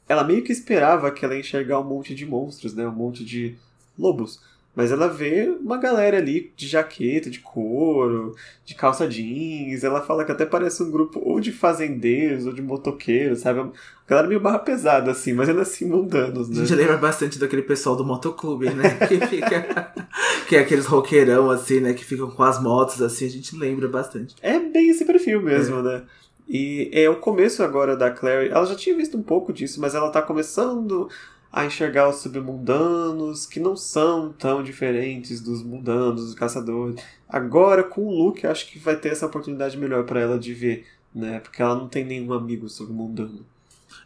[0.07, 3.23] ela meio que esperava que ela ia enxergar um monte de monstros, né, um monte
[3.23, 3.55] de
[3.97, 4.39] lobos.
[4.75, 8.35] Mas ela vê uma galera ali de jaqueta, de couro,
[8.65, 9.83] de calça jeans.
[9.83, 13.59] Ela fala que até parece um grupo ou de fazendeiros ou de motoqueiros, sabe?
[13.59, 13.69] A
[14.07, 16.55] galera meio barra pesada, assim, mas ainda assim mundanos, né?
[16.63, 18.97] A gente lembra bastante daquele pessoal do motoclube, né?
[19.07, 19.93] Que fica.
[20.49, 21.93] que é aqueles roqueirão, assim, né?
[21.93, 23.27] Que ficam com as motos, assim.
[23.27, 24.35] A gente lembra bastante.
[24.41, 25.83] É bem esse perfil mesmo, é.
[25.83, 26.03] né?
[26.47, 28.49] E é o começo agora da Clary.
[28.49, 31.09] Ela já tinha visto um pouco disso, mas ela tá começando
[31.51, 36.95] a enxergar os submundanos, que não são tão diferentes dos mundanos, dos caçadores.
[37.29, 40.87] Agora, com o Luke, acho que vai ter essa oportunidade melhor para ela de ver,
[41.13, 41.39] né?
[41.39, 43.45] Porque ela não tem nenhum amigo submundano.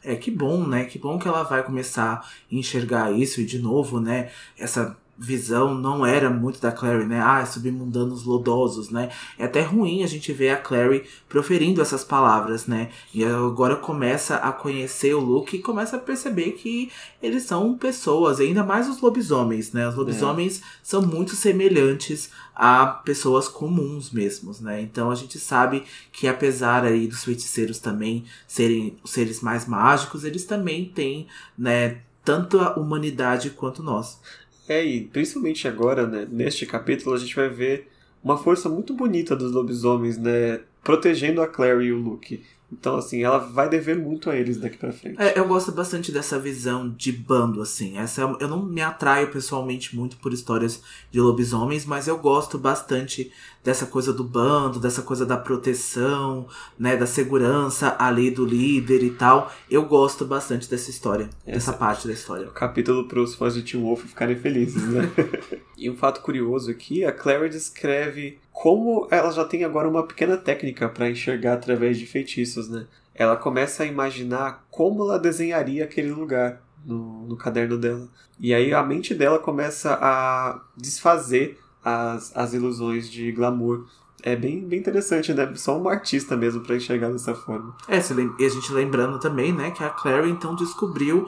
[0.04, 0.86] É, que bom, né?
[0.86, 4.30] Que bom que ela vai começar a enxergar isso e, de novo, né?
[4.58, 7.20] Essa visão não era muito da Clary, né?
[7.20, 9.10] Ah, submundanos lodosos, né?
[9.38, 12.90] É até ruim a gente ver a Clary proferindo essas palavras, né?
[13.14, 18.40] E agora começa a conhecer o Luke e começa a perceber que eles são pessoas,
[18.40, 19.88] ainda mais os lobisomens, né?
[19.88, 20.64] Os lobisomens é.
[20.84, 24.82] são muito semelhantes a pessoas comuns mesmos, né?
[24.82, 30.24] Então a gente sabe que apesar aí dos feiticeiros também serem os seres mais mágicos,
[30.24, 31.28] eles também têm,
[31.58, 34.20] né, tanto a humanidade quanto nós.
[34.68, 37.88] É, e principalmente agora, né, neste capítulo, a gente vai ver
[38.24, 42.44] uma força muito bonita dos lobisomens, né, protegendo a Clary e o Luke.
[42.72, 45.22] Então, assim, ela vai dever muito a eles daqui para frente.
[45.22, 47.98] É, eu gosto bastante dessa visão de bando, assim.
[47.98, 52.58] Essa é eu não me atraio pessoalmente muito por histórias de lobisomens, mas eu gosto
[52.58, 53.32] bastante
[53.68, 56.48] dessa coisa do bando, dessa coisa da proteção,
[56.80, 59.52] né, da segurança ali do líder e tal.
[59.70, 62.48] Eu gosto bastante dessa história, Essa, dessa parte da história.
[62.48, 65.12] O capítulo para os fãs de Tim Wolf ficarem felizes, né?
[65.78, 70.38] e um fato curioso aqui, a Clary descreve como ela já tem agora uma pequena
[70.38, 72.88] técnica para enxergar através de feitiços, né?
[73.14, 78.08] Ela começa a imaginar como ela desenharia aquele lugar no, no caderno dela.
[78.40, 83.86] E aí a mente dela começa a desfazer as, as ilusões de glamour.
[84.24, 85.54] É bem, bem interessante, né?
[85.56, 87.76] Só um artista mesmo para enxergar dessa forma.
[87.88, 88.00] É,
[88.40, 91.28] e a gente lembrando também, né, que a Clary então descobriu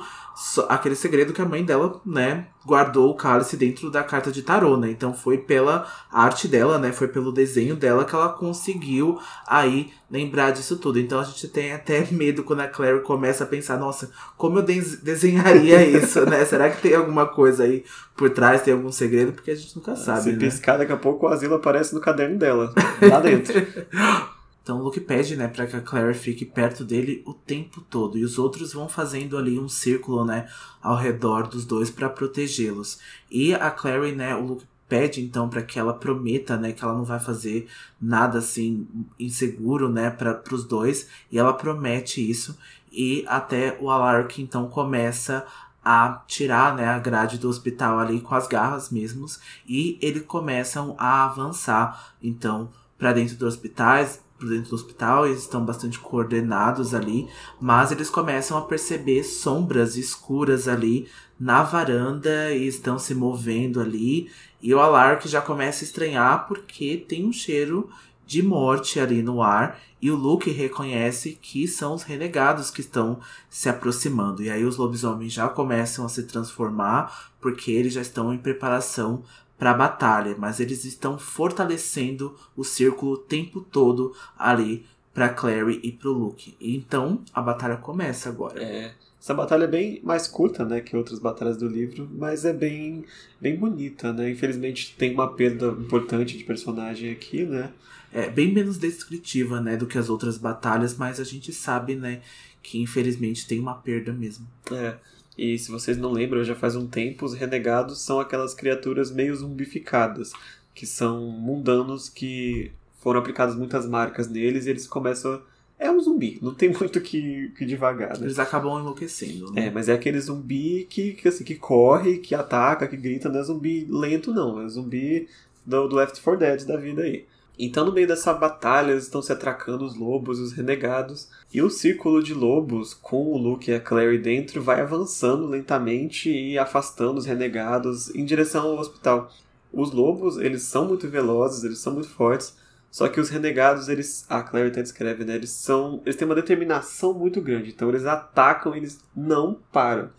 [0.68, 4.78] aquele segredo que a mãe dela, né, guardou o cálice dentro da carta de tarô,
[4.78, 4.92] né?
[4.92, 6.92] Então foi pela arte dela, né?
[6.92, 11.00] Foi pelo desenho dela que ela conseguiu aí lembrar disso tudo.
[11.00, 14.64] Então a gente tem até medo quando a Claire começa a pensar, nossa, como eu
[15.02, 16.46] desenharia isso, né?
[16.46, 17.84] Será que tem alguma coisa aí
[18.16, 19.34] por trás, tem algum segredo?
[19.34, 20.38] Porque a gente nunca sabe, Se né?
[20.38, 23.56] piscar, daqui a pouco o asilo aparece no caderno dela, lá dentro.
[24.70, 28.20] Então o Luke pede, né, para que a Claire fique perto dele o tempo todo.
[28.20, 30.48] E os outros vão fazendo ali um círculo, né,
[30.80, 33.00] ao redor dos dois para protegê-los.
[33.32, 36.94] E a Claire, né, o Luke pede então para que ela prometa, né, que ela
[36.94, 37.68] não vai fazer
[38.00, 42.56] nada assim inseguro, né, para os dois, e ela promete isso.
[42.92, 45.48] E até o Alark então começa
[45.84, 49.40] a tirar né, a grade do hospital ali com as garras mesmos.
[49.68, 55.66] E eles começam a avançar então para dentro dos hospitais dentro do hospital, eles estão
[55.66, 57.28] bastante coordenados ali,
[57.60, 61.08] mas eles começam a perceber sombras escuras ali
[61.40, 64.30] na varanda e estão se movendo ali.
[64.62, 67.90] E o Alark já começa a estranhar porque tem um cheiro
[68.30, 73.20] de morte ali no ar e o Luke reconhece que são os renegados que estão
[73.50, 74.44] se aproximando.
[74.44, 79.24] E aí os lobisomens já começam a se transformar porque eles já estão em preparação
[79.60, 85.82] para a batalha, mas eles estão fortalecendo o círculo o tempo todo ali para Clary
[85.84, 86.56] e pro Luke.
[86.62, 88.64] Então a batalha começa agora.
[88.64, 88.94] É.
[89.22, 93.04] Essa batalha é bem mais curta, né, que outras batalhas do livro, mas é bem,
[93.40, 94.32] bem bonita, né?
[94.32, 97.70] Infelizmente tem uma perda importante de personagem aqui, né?
[98.14, 102.22] É bem menos descritiva, né, do que as outras batalhas, mas a gente sabe, né,
[102.64, 104.48] que infelizmente tem uma perda mesmo.
[104.72, 104.96] É.
[105.40, 109.34] E se vocês não lembram, já faz um tempo, os renegados são aquelas criaturas meio
[109.34, 110.34] zumbificadas,
[110.76, 115.42] que são mundanos que foram aplicadas muitas marcas neles e eles começam a
[115.80, 118.18] é um zumbi, não tem muito que, que devagar.
[118.18, 118.26] Né?
[118.26, 119.50] Eles acabam enlouquecendo.
[119.54, 119.68] Né?
[119.68, 123.40] É, mas é aquele zumbi que, que, assim, que corre, que ataca, que grita, não
[123.40, 124.62] é zumbi lento, não.
[124.62, 125.30] É zumbi
[125.66, 127.26] do, do Left 4 Dead da vida aí.
[127.62, 131.30] Então, no meio dessa batalha, eles estão se atracando os lobos e os renegados.
[131.54, 136.32] E o círculo de lobos, com o Luke e a Clary dentro, vai avançando lentamente
[136.32, 139.30] e afastando os renegados em direção ao hospital.
[139.74, 142.56] Os lobos, eles são muito velozes, eles são muito fortes,
[142.92, 144.26] Só que os renegados, eles.
[144.30, 145.36] A Clary até descreve, né?
[145.36, 146.02] Eles são.
[146.06, 147.70] Eles têm uma determinação muito grande.
[147.70, 150.10] Então eles atacam eles não param.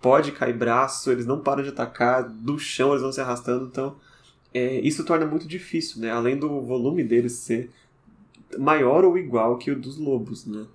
[0.00, 3.66] Pode cair braço, eles não param de atacar, do chão eles vão se arrastando.
[3.66, 3.96] Então
[4.52, 6.10] é, isso torna muito difícil, né?
[6.10, 7.70] Além do volume deles ser
[8.58, 10.66] maior ou igual que o dos lobos, né?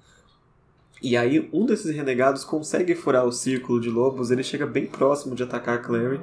[1.01, 5.35] E aí um desses renegados consegue furar o círculo de lobos, ele chega bem próximo
[5.35, 6.21] de atacar a Clary.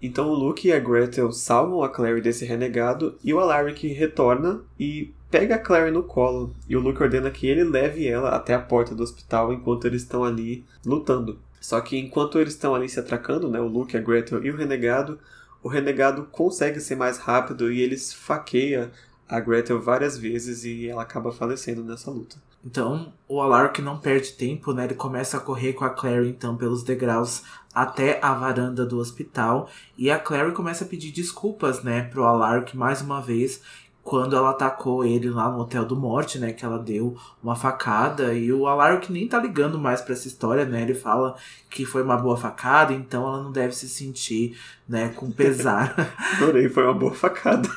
[0.00, 4.60] Então o Luke e a Gretel salvam a Clary desse renegado e o Alaric retorna
[4.78, 6.54] e pega a Clary no colo.
[6.68, 10.02] E o Luke ordena que ele leve ela até a porta do hospital enquanto eles
[10.02, 11.38] estão ali lutando.
[11.60, 14.56] Só que enquanto eles estão ali se atracando, né, o Luke, a Gretel e o
[14.56, 15.18] renegado,
[15.64, 18.92] o renegado consegue ser mais rápido e ele esfaqueia
[19.26, 22.36] a Gretel várias vezes e ela acaba falecendo nessa luta.
[22.62, 24.84] Então, o Alaric não perde tempo, né?
[24.84, 27.42] Ele começa a correr com a Clary, então, pelos degraus
[27.74, 29.70] até a varanda do hospital.
[29.96, 33.60] E a Clary começa a pedir desculpas, né, pro Alaric mais uma vez
[34.04, 36.52] quando ela atacou ele lá no Hotel do Morte, né?
[36.52, 38.34] Que ela deu uma facada.
[38.34, 40.82] E o Alaric nem tá ligando mais para essa história, né?
[40.82, 41.34] Ele fala
[41.70, 44.56] que foi uma boa facada, então ela não deve se sentir,
[44.88, 45.92] né, com pesar.
[46.36, 47.68] Adorei, foi uma boa facada.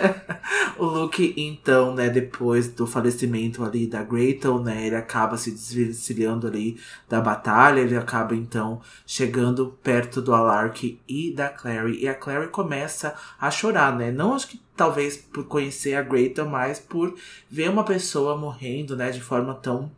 [0.78, 6.46] o Luke, então, né, depois do falecimento ali da Gretel, né, ele acaba se desvencilhando
[6.46, 12.14] ali da batalha, ele acaba, então, chegando perto do Alaric e da Clary, e a
[12.14, 17.14] Clary começa a chorar, né, não acho que talvez por conhecer a Gretel, mas por
[17.50, 19.90] ver uma pessoa morrendo, né, de forma tão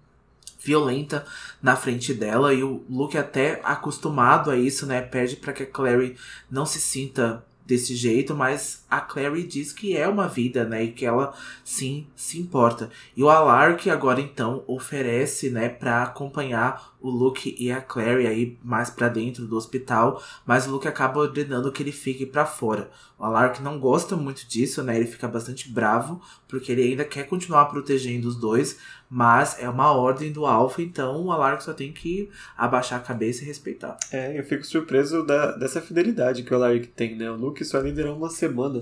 [0.58, 1.24] violenta
[1.62, 2.54] na frente dela.
[2.54, 6.16] E o Luke até acostumado a isso, né, pede para que a Clary
[6.50, 10.92] não se sinta desse jeito, mas a Clary diz que é uma vida, né, e
[10.92, 11.32] que ela
[11.64, 12.90] sim se importa.
[13.16, 18.58] E o Alark agora então oferece, né, para acompanhar o Luke e a Clary aí
[18.62, 22.90] mais para dentro do hospital, mas o Luke acaba ordenando que ele fique para fora.
[23.18, 24.96] O Alark não gosta muito disso, né?
[24.96, 29.92] Ele fica bastante bravo porque ele ainda quer continuar protegendo os dois, mas é uma
[29.92, 33.96] ordem do Alpha, então o Alark só tem que abaixar a cabeça e respeitar.
[34.12, 37.30] É, eu fico surpreso da, dessa fidelidade que o Alark tem, né?
[37.30, 38.79] O Luke só liderou uma semana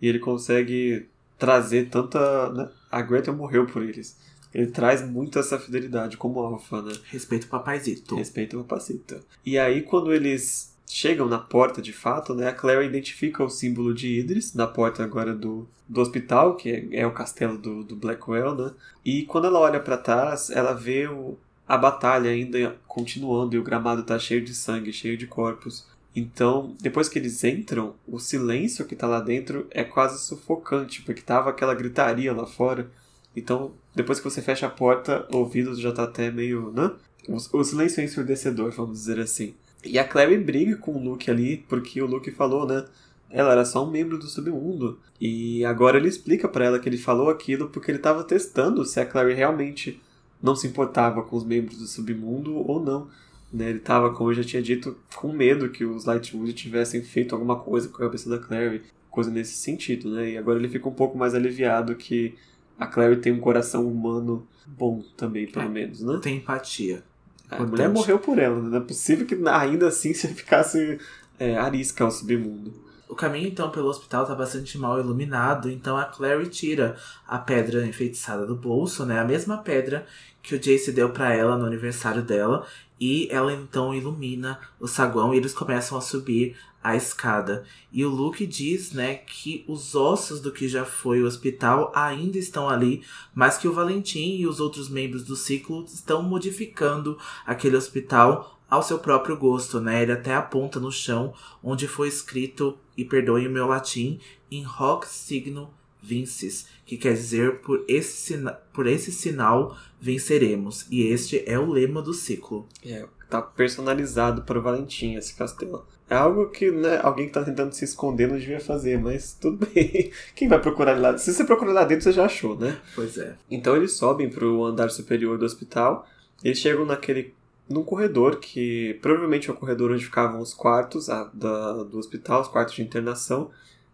[0.00, 1.06] e ele consegue
[1.38, 2.52] trazer tanta.
[2.52, 2.68] Né?
[2.90, 4.16] A Gretel morreu por eles.
[4.54, 6.92] Ele traz muito essa fidelidade como alfa, né?
[7.10, 8.16] Respeito o papaizito.
[8.16, 9.20] Respeito o papacito.
[9.44, 12.48] E aí, quando eles chegam na porta de fato, né?
[12.48, 17.00] A Claire identifica o símbolo de Idris na porta agora do, do hospital, que é,
[17.00, 18.72] é o castelo do, do Blackwell, né?
[19.04, 23.62] E quando ela olha para trás, ela vê o, a batalha ainda continuando e o
[23.62, 25.86] gramado tá cheio de sangue, cheio de corpos.
[26.16, 31.20] Então, depois que eles entram, o silêncio que tá lá dentro é quase sufocante, porque
[31.20, 32.90] tava aquela gritaria lá fora.
[33.36, 36.90] Então, depois que você fecha a porta, o ouvido já tá até meio, né?
[37.28, 39.54] O, silêncio é ensurdecedor, vamos dizer assim.
[39.84, 42.86] E a Clary briga com o Luke ali, porque o Luke falou, né?
[43.28, 44.98] Ela era só um membro do submundo.
[45.20, 48.98] E agora ele explica para ela que ele falou aquilo porque ele estava testando se
[49.00, 50.00] a Clary realmente
[50.42, 53.08] não se importava com os membros do submundo ou não.
[53.52, 53.70] Né?
[53.70, 57.56] Ele estava, como eu já tinha dito, com medo que os Lightwood tivessem feito alguma
[57.56, 60.30] coisa com a cabeça da Clary, coisa nesse sentido, né?
[60.30, 62.34] E agora ele fica um pouco mais aliviado que
[62.78, 66.18] a Clary tem um coração humano bom também, pelo é, menos, né?
[66.22, 67.02] Tem empatia.
[67.50, 68.68] A mulher morreu por ela, né?
[68.70, 70.98] não é possível que ainda assim você ficasse
[71.38, 72.86] é, arisca ao submundo.
[73.08, 77.86] O caminho, então, pelo hospital está bastante mal iluminado, então a Clary tira a pedra
[77.86, 79.20] enfeitiçada do bolso, né?
[79.20, 80.04] A mesma pedra
[80.42, 82.66] que o Jace deu para ela no aniversário dela,
[83.00, 87.64] e ela então ilumina o saguão e eles começam a subir a escada.
[87.92, 92.38] E o Luke diz, né, que os ossos do que já foi o hospital ainda
[92.38, 93.02] estão ali,
[93.34, 98.82] mas que o Valentim e os outros membros do ciclo estão modificando aquele hospital ao
[98.82, 100.02] seu próprio gosto, né?
[100.02, 101.32] Ele até aponta no chão
[101.62, 104.18] onde foi escrito, e perdoem o meu latim,
[104.50, 105.70] em hoc signo
[106.06, 108.38] vinces, que quer dizer por esse,
[108.72, 110.86] por esse sinal venceremos.
[110.90, 112.68] E este é o lema do ciclo.
[112.84, 115.86] É, tá personalizado para o Valentim esse castelo.
[116.08, 119.66] É algo que né, alguém que tá tentando se esconder não devia fazer, mas tudo
[119.74, 120.12] bem.
[120.34, 121.18] Quem vai procurar lá?
[121.18, 122.78] Se você procurar lá dentro, você já achou, né?
[122.94, 123.34] Pois é.
[123.50, 126.06] Então eles sobem pro andar superior do hospital.
[126.44, 127.34] Eles chegam naquele.
[127.68, 132.40] num corredor que provavelmente é o corredor onde ficavam os quartos a, da, do hospital,
[132.42, 133.50] os quartos de internação.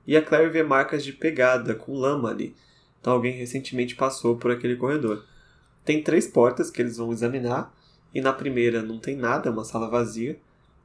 [0.07, 2.55] E a Claire vê marcas de pegada com lama ali.
[3.01, 5.25] Então alguém recentemente passou por aquele corredor.
[5.85, 7.73] Tem três portas que eles vão examinar.
[8.15, 10.39] E na primeira não tem nada, é uma sala vazia.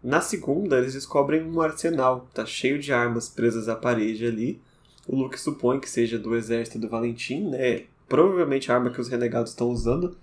[0.04, 4.62] Na segunda, eles descobrem um arsenal, tá cheio de armas presas à parede ali.
[5.08, 7.84] O Luke supõe que seja do exército do Valentim, né?
[8.08, 10.16] Provavelmente a arma que os renegados estão usando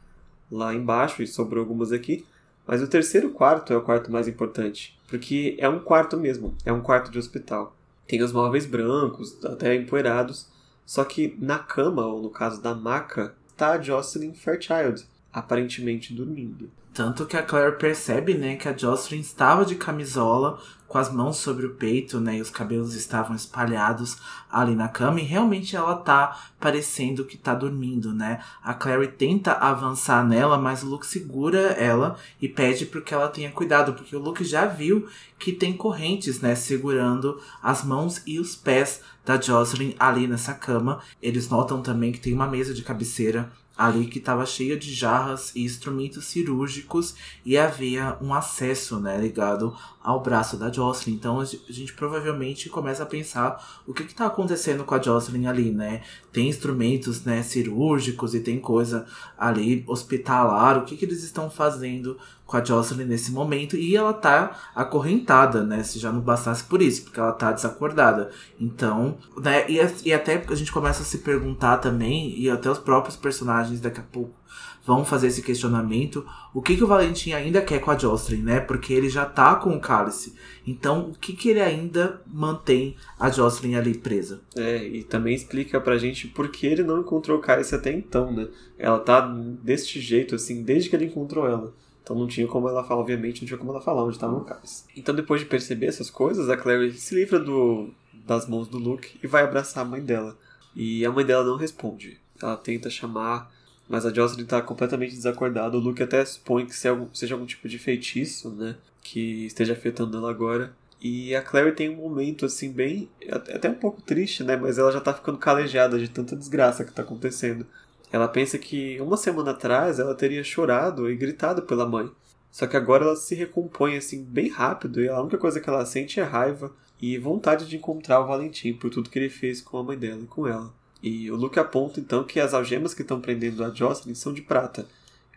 [0.51, 2.25] lá embaixo e sobrou algumas aqui.
[2.67, 6.73] Mas o terceiro quarto é o quarto mais importante, porque é um quarto mesmo, é
[6.73, 7.74] um quarto de hospital.
[8.07, 10.53] Tem os móveis brancos, até empoeirados,
[10.87, 16.71] Só que na cama, ou no caso da maca, tá a Jocelyn Fairchild, aparentemente dormindo.
[16.95, 21.39] Tanto que a Claire percebe, né, que a Jocelyn estava de camisola, com as mãos
[21.39, 24.17] sobre o peito, né, e os cabelos estavam espalhados
[24.49, 28.41] ali na cama, e realmente ela tá parecendo que tá dormindo, né.
[28.63, 33.29] A Claire tenta avançar nela, mas o Luke segura ela e pede para que ela
[33.29, 38.39] tenha cuidado, porque o Luke já viu que tem correntes, né, segurando as mãos e
[38.39, 41.01] os pés da Jocelyn ali nessa cama.
[41.21, 45.55] Eles notam também que tem uma mesa de cabeceira ali que estava cheia de jarras
[45.55, 47.15] e instrumentos cirúrgicos
[47.45, 51.15] e havia um acesso, né, ligado ao braço da Jocelyn.
[51.15, 55.71] Então a gente provavelmente começa a pensar o que está acontecendo com a Jocelyn ali,
[55.71, 56.03] né?
[56.31, 59.07] Tem instrumentos, né, cirúrgicos e tem coisa
[59.39, 60.77] ali hospitalar.
[60.77, 63.77] O que, que eles estão fazendo com a Jocelyn nesse momento?
[63.77, 65.83] E ela tá acorrentada, né?
[65.83, 68.31] Se já não bastasse por isso, porque ela tá desacordada.
[68.61, 69.65] Então, né?
[69.71, 73.81] E, e até a gente começa a se perguntar também, e até os próprios personagens
[73.81, 74.44] daqui a pouco
[74.85, 76.27] vão fazer esse questionamento.
[76.53, 78.61] O que, que o Valentim ainda quer com a Jocelyn, né?
[78.61, 80.35] Porque ele já tá com o cálice.
[80.67, 84.43] Então, o que, que ele ainda mantém a Jocelyn ali presa?
[84.57, 88.33] É, e também explica pra gente por que ele não encontrou o cálice até então,
[88.33, 88.49] né?
[88.79, 89.21] Ela tá
[89.63, 91.73] deste jeito, assim, desde que ele encontrou ela.
[92.03, 94.45] Então não tinha como ela falar, obviamente, não tinha como ela falar onde estava o
[94.45, 94.85] cálice.
[94.95, 99.19] Então depois de perceber essas coisas, a Clary se livra do, das mãos do Luke
[99.23, 100.37] e vai abraçar a mãe dela.
[100.77, 102.19] E a mãe dela não responde.
[102.43, 103.51] Ela tenta chamar
[103.89, 105.77] mas a Jocelyn está completamente desacordada.
[105.77, 108.77] O Luke até supõe que seja algum tipo de feitiço, né?
[109.03, 110.73] Que esteja afetando ela agora.
[111.01, 113.11] E a Clary tem um momento, assim, bem.
[113.31, 114.57] até um pouco triste, né?
[114.57, 117.67] Mas ela já tá ficando calejada de tanta desgraça que tá acontecendo.
[118.11, 122.11] Ela pensa que uma semana atrás ela teria chorado e gritado pela mãe.
[122.51, 125.03] Só que agora ela se recompõe, assim, bem rápido.
[125.03, 126.73] E a única coisa que ela sente é raiva
[127.03, 130.23] e vontade de encontrar o Valentim por tudo que ele fez com a mãe dela
[130.23, 130.73] e com ela.
[131.07, 134.41] E o Luke aponta então que as algemas que estão prendendo a Jocelyn são de
[134.41, 134.87] prata.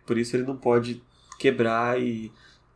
[0.06, 1.04] Por isso ele não pode
[1.38, 2.32] quebrar e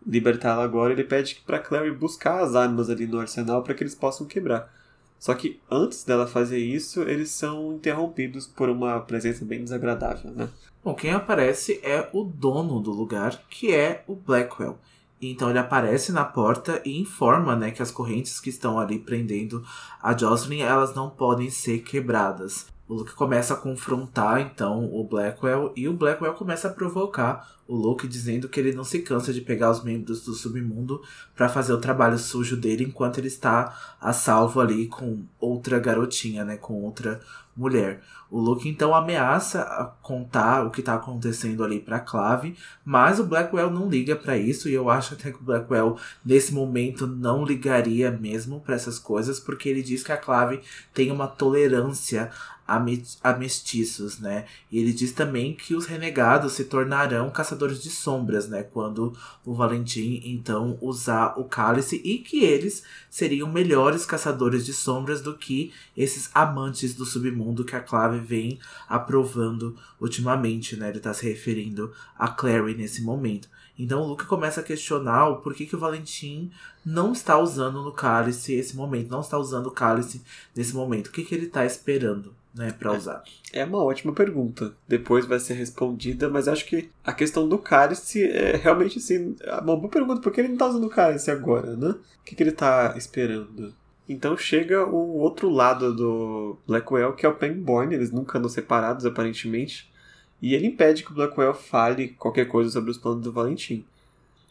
[0.06, 0.92] libertá-la agora.
[0.92, 4.70] Ele pede para Clary buscar as armas ali no arsenal para que eles possam quebrar.
[5.18, 10.50] Só que antes dela fazer isso, eles são interrompidos por uma presença bem desagradável, né?
[10.84, 14.78] Bom, quem aparece é o dono do lugar, que é o Blackwell.
[15.22, 19.64] Então ele aparece na porta e informa, né, que as correntes que estão ali prendendo
[20.02, 22.66] a Jocelyn, elas não podem ser quebradas.
[22.92, 27.74] O Luke começa a confrontar então o Blackwell e o Blackwell começa a provocar o
[27.74, 31.02] Luke dizendo que ele não se cansa de pegar os membros do submundo
[31.34, 36.44] para fazer o trabalho sujo dele enquanto ele está a salvo ali com outra garotinha,
[36.44, 37.22] né, com outra
[37.56, 38.02] mulher.
[38.30, 43.72] O Luke então ameaça contar o que está acontecendo ali para Clave, mas o Blackwell
[43.72, 48.12] não liga para isso e eu acho até que o Blackwell nesse momento não ligaria
[48.12, 50.62] mesmo para essas coisas, porque ele diz que a Clave
[50.94, 52.30] tem uma tolerância
[53.24, 54.46] a, mestiços, né?
[54.72, 58.64] E ele diz também que os renegados se tornarão caçadores de sombras, né?
[58.64, 59.14] Quando
[59.46, 65.38] o Valentim então usar o cálice e que eles seriam melhores caçadores de sombras do
[65.38, 70.90] que esses amantes do submundo que a Clave vem aprovando ultimamente, né?
[70.90, 73.50] Ele tá se referindo a Clary nesse momento.
[73.78, 76.52] Então o Luke começa a questionar o porquê que o Valentim
[76.86, 80.22] não está usando no cálice esse momento, não está usando o cálice
[80.56, 81.08] nesse momento.
[81.08, 82.34] O que, que ele está esperando?
[82.54, 83.24] né, para usar?
[83.54, 84.74] É uma ótima pergunta.
[84.88, 89.36] Depois vai ser respondida, mas acho que a questão do cálice é realmente assim.
[89.62, 91.90] Uma boa pergunta, por que ele não tá usando o cálice agora, né?
[91.90, 93.74] O que, que ele tá esperando?
[94.08, 99.06] Então chega o outro lado do Blackwell, que é o Pangborn, eles nunca andam separados
[99.06, 99.91] aparentemente,
[100.42, 103.86] e ele impede que o Blackwell fale qualquer coisa sobre os planos do Valentim.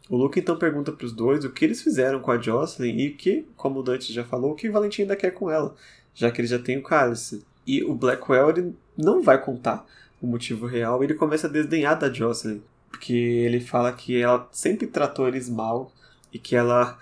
[0.08, 3.10] O Luke então pergunta para os dois o que eles fizeram com a Jocelyn e
[3.10, 5.74] que, como o Dante já falou, o que o Valentim ainda quer com ela,
[6.14, 7.44] já que ele já tem o cálice.
[7.66, 9.86] E o Blackwell ele não vai contar
[10.20, 11.02] o motivo real.
[11.02, 12.60] Ele começa a desdenhar da Jocelyn.
[12.90, 15.92] Porque ele fala que ela sempre tratou eles mal
[16.32, 16.98] e que ela,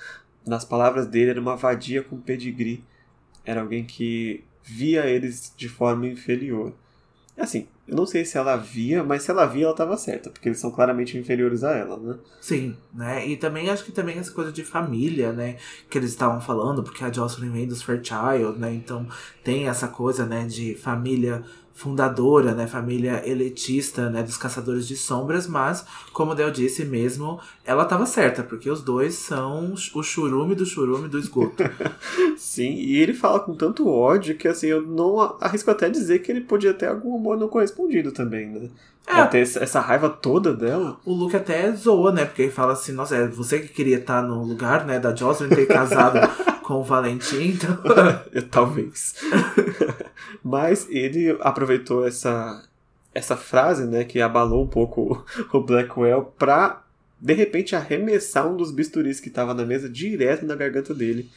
[0.47, 2.85] nas palavras dele, era uma vadia com pedigree.
[3.45, 6.75] Era alguém que via eles de forma inferior.
[7.39, 10.49] Assim, eu não sei se ela via, mas se ela via, ela estava certa, porque
[10.49, 12.19] eles são claramente inferiores a ela, né?
[12.41, 13.27] Sim, né?
[13.27, 15.57] E também acho que também essa coisa de família, né?
[15.89, 18.75] Que eles estavam falando, porque a Jocelyn vem dos Fairchild, né?
[18.75, 19.07] Então
[19.45, 21.45] tem essa coisa, né, de família
[21.79, 27.85] fundadora, né, família elitista, né, dos caçadores de sombras, mas como Del disse mesmo, ela
[27.85, 31.63] estava certa, porque os dois são o churume do churume do esgoto.
[32.37, 36.33] Sim, e ele fala com tanto ódio que assim, eu não arrisco até dizer que
[36.33, 38.69] ele podia ter algum amor não correspondido também, né?
[39.09, 39.25] É.
[39.27, 40.99] ter essa raiva toda dela.
[41.05, 42.25] O Luke até zoa, né?
[42.25, 45.49] Porque ele fala assim, nossa, é você que queria estar no lugar, né, da Jocelyn
[45.49, 46.19] ter casado
[46.63, 47.79] com o Valentim, então...
[48.51, 49.15] Talvez.
[50.45, 52.63] Mas ele aproveitou essa,
[53.15, 56.83] essa frase, né, que abalou um pouco o Blackwell, pra
[57.21, 61.29] de repente arremessar um dos bisturis que estava na mesa direto na garganta dele,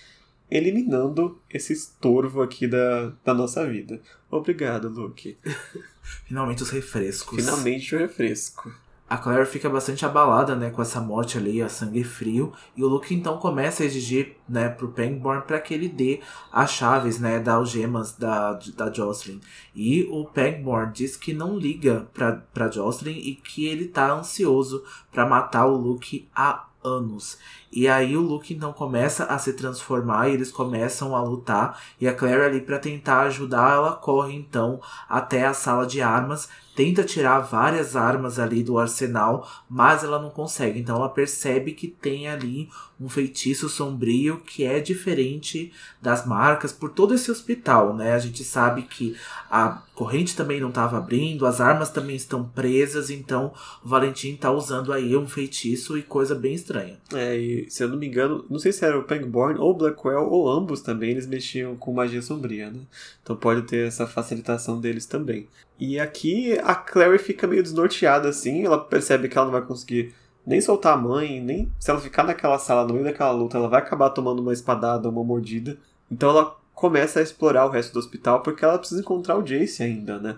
[0.52, 4.02] eliminando esse estorvo aqui da, da nossa vida.
[4.30, 5.38] Obrigado, Luke.
[6.28, 7.38] Finalmente os refrescos.
[7.38, 8.72] Finalmente o refresco.
[9.12, 12.88] A Claire fica bastante abalada, né, com essa morte ali, a sangue frio, e o
[12.88, 17.38] Luke então começa a exigir, né, pro Pangborn para que ele dê as chaves, né,
[17.38, 19.41] das algemas da, da Jocelyn.
[19.76, 24.82] E o Pangborn diz que não liga pra, pra Jocelyn e que ele tá ansioso
[25.12, 27.38] para matar o Luke há anos.
[27.72, 31.82] E aí o Luke então começa a se transformar e eles começam a lutar.
[32.00, 36.50] E a Claire ali para tentar ajudar, ela corre então até a sala de armas
[36.76, 40.80] tenta tirar várias armas ali do arsenal, mas ela não consegue.
[40.80, 42.70] Então ela percebe que tem ali
[43.00, 48.14] um feitiço sombrio que é diferente das marcas por todo esse hospital, né?
[48.14, 49.16] A gente sabe que
[49.50, 53.54] a corrente também não estava abrindo, as armas também estão presas, então
[53.84, 56.98] o Valentim está usando aí um feitiço e coisa bem estranha.
[57.14, 60.30] É, e se eu não me engano, não sei se era o Pangborn ou Blackwell
[60.30, 62.80] ou ambos também, eles mexiam com magia sombria, né?
[63.22, 65.47] Então pode ter essa facilitação deles também.
[65.80, 70.14] E aqui a Clary fica meio desnorteada assim, ela percebe que ela não vai conseguir
[70.45, 73.70] nem soltar a mãe, nem se ela ficar naquela sala no meio daquela luta, ela
[73.70, 75.78] vai acabar tomando uma espadada, uma mordida.
[76.09, 79.84] Então ela começa a explorar o resto do hospital porque ela precisa encontrar o Jace
[79.84, 80.38] ainda, né?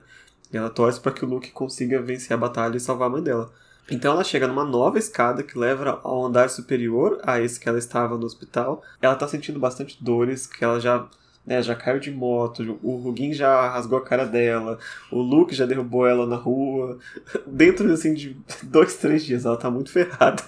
[0.52, 3.24] E ela torce para que o Luke consiga vencer a batalha e salvar a mãe
[3.24, 3.52] dela.
[3.90, 7.78] Então ela chega numa nova escada que leva ao andar superior a esse que ela
[7.78, 8.82] estava no hospital.
[9.02, 11.08] Ela tá sentindo bastante dores, que ela já
[11.46, 14.80] né, já caiu de moto, o Rugin já rasgou a cara dela,
[15.12, 16.98] o Luke já derrubou ela na rua.
[17.46, 20.42] Dentro assim, de dois, três dias, ela tá muito ferrada.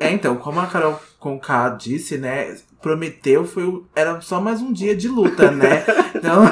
[0.00, 2.56] É, então, como a Carol Conká disse, né?
[2.80, 5.84] Prometeu foi era só mais um dia de luta, né?
[6.20, 6.44] Então,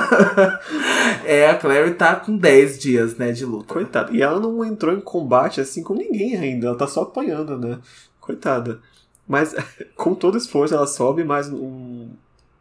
[1.27, 3.75] é, a Clary tá com 10 dias, né, de luta.
[3.75, 4.17] Coitada.
[4.17, 7.79] E ela não entrou em combate assim com ninguém ainda, ela tá só apanhando, né?
[8.19, 8.81] Coitada.
[9.27, 9.55] Mas
[9.95, 12.09] com todo esforço ela sobe mais um,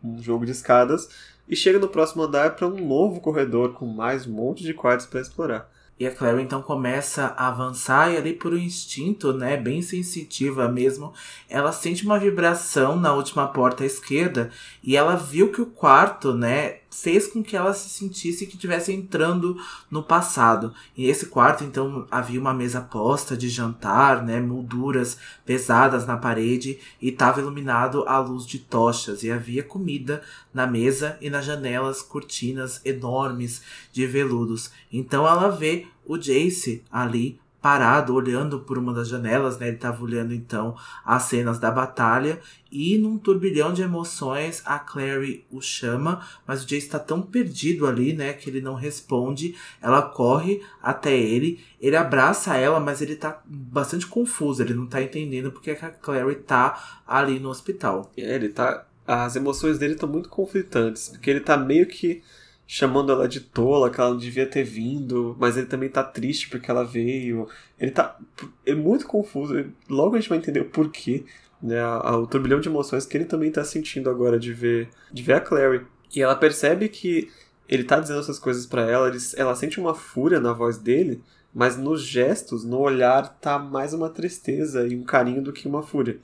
[0.08, 1.10] um jogo de escadas
[1.47, 5.05] e chega no próximo andar para um novo corredor com mais um monte de quartos
[5.05, 5.70] para explorar.
[5.99, 10.68] E a Clary então começa a avançar e ali por um instinto, né, bem sensitiva
[10.68, 11.12] mesmo,
[11.49, 14.51] ela sente uma vibração na última porta à esquerda
[14.84, 18.92] e ela viu que o quarto, né, fez com que ela se sentisse que estivesse
[18.92, 19.58] entrando
[19.90, 20.74] no passado.
[20.96, 26.80] E esse quarto, então, havia uma mesa posta de jantar, né, molduras pesadas na parede
[27.02, 30.22] e estava iluminado à luz de tochas e havia comida
[30.54, 33.62] na mesa e nas janelas cortinas enormes
[33.92, 34.72] de veludos.
[34.92, 39.68] Então ela vê o Jace ali parado, olhando por uma das janelas, né?
[39.68, 42.39] Ele estava olhando então as cenas da batalha
[42.72, 47.86] e num turbilhão de emoções a Clary o chama, mas o Jace está tão perdido
[47.86, 49.53] ali, né, que ele não responde.
[49.82, 55.03] Ela corre até ele, ele abraça ela, mas ele tá bastante confuso, ele não tá
[55.03, 58.09] entendendo porque a Clary tá ali no hospital.
[58.15, 62.24] É, ele tá as emoções dele estão muito conflitantes, porque ele tá meio que
[62.68, 66.49] chamando ela de tola, que ela não devia ter vindo, mas ele também tá triste
[66.49, 67.47] porque ela veio.
[67.80, 68.20] Ele tá
[68.65, 69.72] é muito confuso.
[69.89, 71.24] Logo a gente vai entender o porquê,
[71.63, 71.82] né?
[71.88, 75.39] O turbilhão de emoções que ele também tá sentindo agora de ver, de ver a
[75.39, 75.86] Clary.
[76.13, 77.32] E ela percebe que
[77.70, 81.22] ele tá dizendo essas coisas para ela, ele, ela sente uma fúria na voz dele,
[81.53, 85.84] mas nos gestos, no olhar, tá mais uma tristeza e um carinho do que uma
[85.84, 86.20] fúria.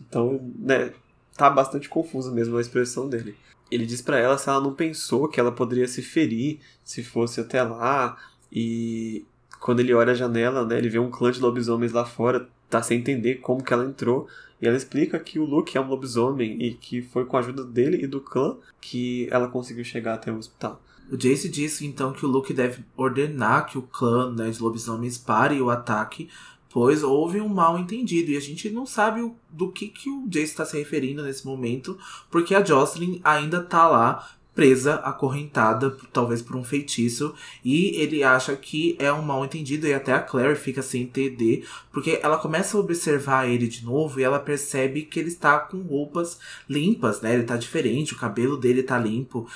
[0.00, 0.92] Então, né,
[1.36, 3.36] tá bastante confuso mesmo a expressão dele
[3.70, 7.40] ele diz para ela se ela não pensou que ela poderia se ferir se fosse
[7.40, 8.16] até lá.
[8.50, 9.24] E
[9.60, 12.82] quando ele olha a janela, né, ele vê um clã de lobisomens lá fora, tá
[12.82, 14.26] sem entender como que ela entrou.
[14.60, 17.64] E ela explica que o Luke é um lobisomem e que foi com a ajuda
[17.64, 20.82] dele e do clã que ela conseguiu chegar até o hospital.
[21.10, 25.16] O Jace diz então que o Luke deve ordenar que o clã né, de lobisomens
[25.16, 26.28] pare o ataque,
[26.78, 30.44] pois houve um mal entendido e a gente não sabe do que, que o Jace
[30.44, 31.98] está se referindo nesse momento,
[32.30, 38.54] porque a Jocelyn ainda tá lá presa, acorrentada, talvez por um feitiço, e ele acha
[38.54, 42.76] que é um mal entendido, e até a Claire fica sem entender, porque ela começa
[42.76, 47.34] a observar ele de novo e ela percebe que ele está com roupas limpas, né?
[47.34, 49.48] Ele tá diferente, o cabelo dele tá limpo,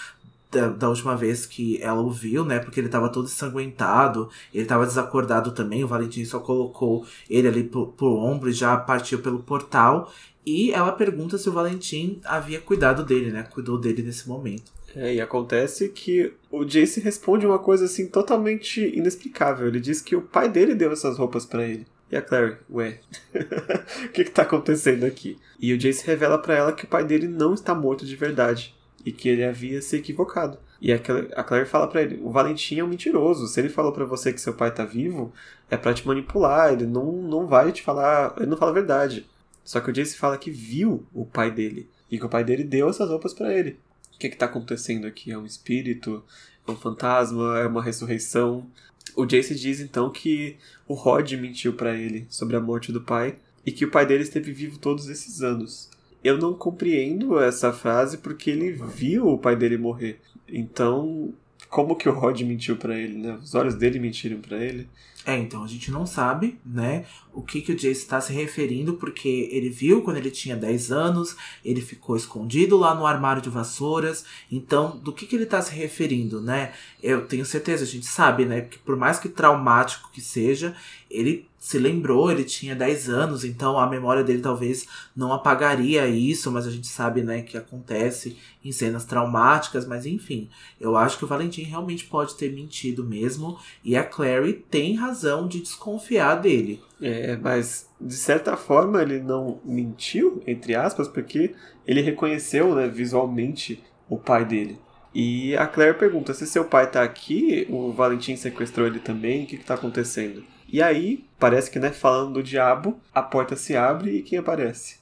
[0.52, 2.58] da, da, última vez que ela ouviu, né?
[2.58, 5.82] Porque ele tava todo ensanguentado, ele tava desacordado também.
[5.82, 10.12] O Valentim só colocou ele ali pro, pro ombro e já partiu pelo portal.
[10.44, 13.42] E ela pergunta se o Valentim havia cuidado dele, né?
[13.44, 14.70] Cuidou dele nesse momento.
[14.94, 19.66] É, e acontece que o Jace responde uma coisa assim totalmente inexplicável.
[19.66, 21.86] Ele diz que o pai dele deu essas roupas para ele.
[22.10, 23.00] E a Clary, ué,
[24.04, 25.38] o que que tá acontecendo aqui?
[25.58, 28.74] E o Jace revela para ela que o pai dele não está morto de verdade
[29.04, 30.58] e que ele havia se equivocado.
[30.80, 33.46] E a Claire fala para ele: o Valentim é um mentiroso.
[33.46, 35.32] Se ele falou para você que seu pai tá vivo,
[35.70, 36.72] é para te manipular.
[36.72, 38.34] Ele não, não vai te falar.
[38.36, 39.26] Ele não fala a verdade.
[39.64, 42.64] Só que o Jace fala que viu o pai dele e que o pai dele
[42.64, 43.78] deu essas roupas para ele.
[44.14, 45.30] O que, que tá acontecendo aqui?
[45.30, 46.22] É um espírito?
[46.66, 47.58] É um fantasma?
[47.60, 48.66] É uma ressurreição?
[49.14, 53.36] O Jace diz então que o Rod mentiu para ele sobre a morte do pai
[53.64, 55.90] e que o pai dele esteve vivo todos esses anos.
[56.22, 60.20] Eu não compreendo essa frase porque ele viu o pai dele morrer.
[60.48, 61.34] Então,
[61.68, 63.38] como que o Rod mentiu para ele, né?
[63.42, 64.88] Os olhos dele mentiram para ele.
[65.24, 68.94] É, então a gente não sabe, né, o que, que o Jace está se referindo,
[68.94, 73.48] porque ele viu quando ele tinha 10 anos, ele ficou escondido lá no armário de
[73.48, 74.24] vassouras.
[74.50, 76.72] Então, do que, que ele está se referindo, né?
[77.00, 80.74] Eu tenho certeza, a gente sabe, né, que por mais que traumático que seja,
[81.08, 84.84] ele se lembrou, ele tinha 10 anos, então a memória dele talvez
[85.14, 90.50] não apagaria isso, mas a gente sabe, né, que acontece em cenas traumáticas, mas enfim,
[90.80, 95.46] eu acho que o Valentim realmente pode ter mentido mesmo, e a Clary tem razão
[95.46, 96.82] de desconfiar dele.
[97.00, 101.54] É, mas de certa forma ele não mentiu, entre aspas, porque
[101.86, 104.80] ele reconheceu, né, visualmente o pai dele.
[105.14, 109.46] E a Claire pergunta: se seu pai tá aqui, o Valentim sequestrou ele também, o
[109.46, 110.42] que, que tá acontecendo?
[110.72, 115.00] E aí, parece que, né, falando do diabo, a porta se abre e quem aparece?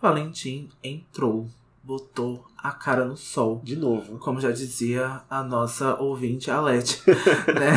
[0.00, 1.48] Valentim entrou,
[1.82, 3.60] botou a cara no sol.
[3.64, 4.18] De novo.
[4.18, 7.00] Como já dizia a nossa ouvinte Alete,
[7.54, 7.72] né?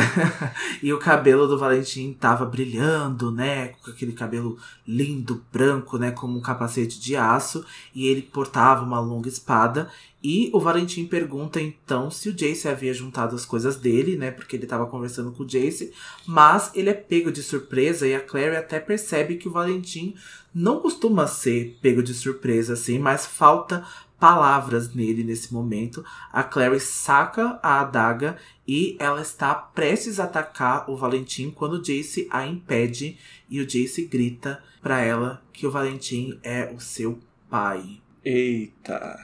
[0.82, 3.68] E o cabelo do Valentim tava brilhando, né?
[3.82, 6.10] Com aquele cabelo lindo, branco, né?
[6.10, 7.64] Como um capacete de aço.
[7.94, 9.88] E ele portava uma longa espada.
[10.24, 14.30] E o Valentim pergunta então se o Jace havia juntado as coisas dele, né?
[14.30, 15.92] Porque ele estava conversando com o Jace.
[16.26, 20.14] Mas ele é pego de surpresa e a Clary até percebe que o Valentim
[20.54, 23.84] não costuma ser pego de surpresa, assim, mas falta
[24.22, 26.04] palavras nele nesse momento.
[26.32, 28.36] A Clary saca a adaga
[28.68, 33.18] e ela está prestes a atacar o Valentim quando Jace a impede
[33.50, 37.18] e o Jace grita para ela que o Valentim é o seu
[37.50, 38.00] pai.
[38.24, 39.18] Eita!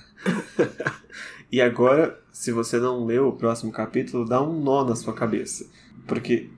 [1.52, 5.64] e agora, se você não leu o próximo capítulo, dá um nó na sua cabeça.
[6.08, 6.50] Porque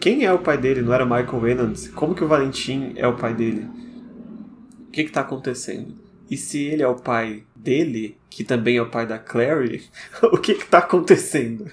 [0.00, 0.82] quem é o pai dele?
[0.82, 1.92] Não era Michael Wenand?
[1.94, 3.68] Como que o Valentim é o pai dele?
[4.88, 6.02] O que está acontecendo?
[6.28, 9.84] E se ele é o pai dele, que também é o pai da Clary,
[10.22, 11.70] o que que tá acontecendo?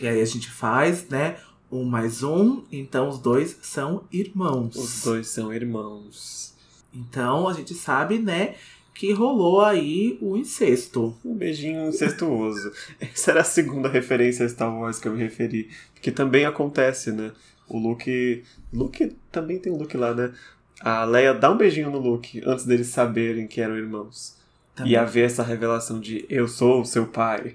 [0.00, 1.36] E aí a gente faz, né,
[1.70, 4.74] um mais um, então os dois são irmãos.
[4.74, 6.54] Os dois são irmãos.
[6.92, 8.54] Então a gente sabe, né,
[8.94, 11.14] que rolou aí o incesto.
[11.24, 12.72] Um beijinho incestuoso.
[12.98, 15.68] Essa era a segunda referência a Star Wars que eu me referi.
[16.00, 17.32] Que também acontece, né?
[17.68, 18.42] O Luke.
[18.72, 20.32] Luke também tem um Luke lá, né?
[20.80, 24.35] A Leia dá um beijinho no Luke antes deles saberem que eram irmãos.
[24.76, 24.92] Também.
[24.92, 27.54] E haver essa revelação de eu sou o seu pai.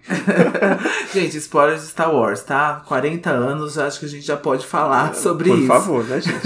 [1.14, 2.84] gente, spoilers de Star Wars, tá?
[2.88, 5.68] 40 anos, acho que a gente já pode falar sobre Por isso.
[5.68, 6.42] Por favor, né, gente?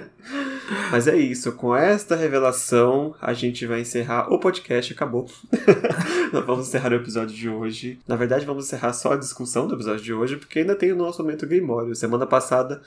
[0.90, 5.28] Mas é isso, com esta revelação a gente vai encerrar o podcast, acabou.
[6.32, 7.98] Nós vamos encerrar o episódio de hoje.
[8.08, 10.96] Na verdade, vamos encerrar só a discussão do episódio de hoje, porque ainda tem o
[10.96, 11.94] nosso momento Grimório.
[11.94, 12.80] Semana passada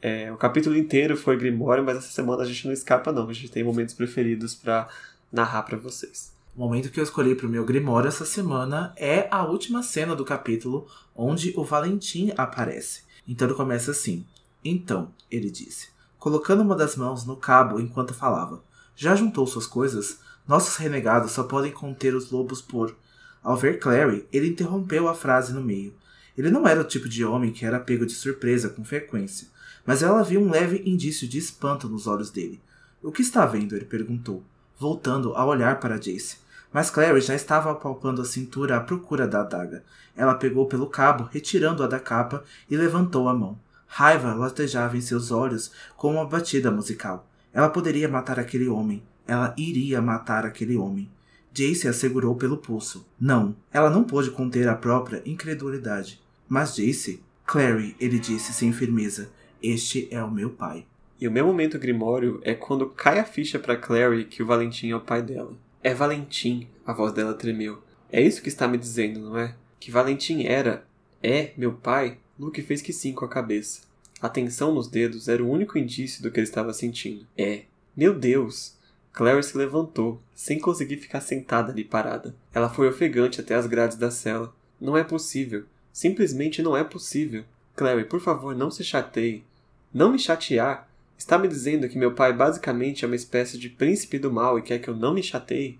[0.00, 3.28] é, o capítulo inteiro foi Grimório, mas essa semana a gente não escapa, não.
[3.28, 4.88] A gente tem momentos preferidos para
[5.30, 6.32] narrar para vocês.
[6.60, 10.14] O momento que eu escolhi para o meu Grimório essa semana é a última cena
[10.14, 10.86] do capítulo,
[11.16, 13.04] onde o Valentim aparece.
[13.26, 14.26] Então ele começa assim:
[14.62, 15.88] Então, ele disse,
[16.18, 18.62] colocando uma das mãos no cabo enquanto falava:
[18.94, 20.18] Já juntou suas coisas?
[20.46, 22.94] Nossos renegados só podem conter os lobos por.
[23.42, 25.94] Ao ver Clary, ele interrompeu a frase no meio.
[26.36, 29.48] Ele não era o tipo de homem que era pego de surpresa com frequência,
[29.86, 32.60] mas ela viu um leve indício de espanto nos olhos dele.
[33.02, 33.74] O que está vendo?
[33.74, 34.44] ele perguntou
[34.80, 36.38] voltando a olhar para Jace.
[36.72, 39.82] Mas Clary já estava apalpando a cintura à procura da adaga.
[40.16, 43.58] Ela pegou pelo cabo, retirando-a da capa, e levantou a mão.
[43.86, 47.28] Raiva latejava em seus olhos como uma batida musical.
[47.52, 49.02] Ela poderia matar aquele homem.
[49.26, 51.10] Ela iria matar aquele homem.
[51.52, 53.04] Jace a segurou pelo pulso.
[53.20, 56.20] Não, ela não pôde conter a própria incredulidade.
[56.48, 59.28] Mas Jace, Clary, ele disse sem firmeza,
[59.60, 60.86] este é o meu pai.
[61.20, 64.90] E o meu momento grimório é quando cai a ficha para Clary que o Valentim
[64.90, 65.52] é o pai dela.
[65.82, 67.82] É Valentim, a voz dela tremeu.
[68.12, 69.54] É isso que está me dizendo, não é?
[69.78, 70.84] Que Valentim era,
[71.22, 72.18] é, meu pai?
[72.38, 73.82] Luke fez que sim com a cabeça.
[74.20, 77.26] A tensão nos dedos era o único indício do que ele estava sentindo.
[77.36, 77.62] É.
[77.96, 78.78] Meu Deus!
[79.12, 82.34] Clary se levantou, sem conseguir ficar sentada ali parada.
[82.52, 84.54] Ela foi ofegante até as grades da cela.
[84.78, 85.64] Não é possível.
[85.92, 87.44] Simplesmente não é possível.
[87.74, 89.44] Clary, por favor, não se chateie.
[89.92, 90.89] Não me chatear?
[91.20, 94.62] Está me dizendo que meu pai basicamente é uma espécie de príncipe do mal e
[94.62, 95.78] quer que eu não me chateie?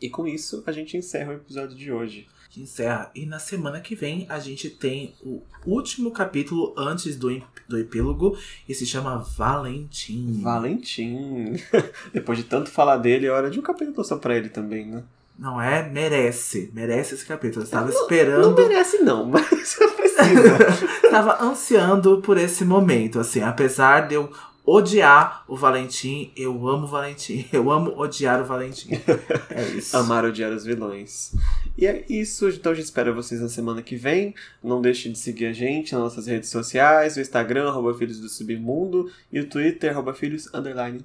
[0.00, 2.26] E com isso a gente encerra o episódio de hoje.
[2.56, 3.08] encerra.
[3.14, 7.28] E na semana que vem a gente tem o último capítulo antes do,
[7.68, 8.36] do epílogo
[8.68, 10.40] e se chama Valentim.
[10.42, 11.52] Valentim.
[12.12, 15.04] Depois de tanto falar dele, é hora de um capítulo só pra ele também, né?
[15.38, 15.88] Não é?
[15.88, 16.72] Merece.
[16.74, 17.62] Merece esse capítulo.
[17.62, 18.50] Eu estava não, esperando.
[18.50, 19.48] Não merece, não, mas
[19.94, 20.96] precisa.
[21.06, 23.40] estava ansiando por esse momento, assim.
[23.40, 24.30] Apesar de eu
[24.64, 27.46] odiar o Valentim, eu amo o Valentim.
[27.52, 28.90] Eu amo odiar o Valentim.
[29.50, 29.96] É isso.
[29.96, 31.34] Amar odiar os vilões.
[31.76, 34.34] E é isso, então a gente espera vocês na semana que vem.
[34.62, 38.28] Não deixe de seguir a gente nas nossas redes sociais, o Instagram, arroba Filhos do
[38.28, 40.48] Submundo, e o Twitter, arroba Filhos,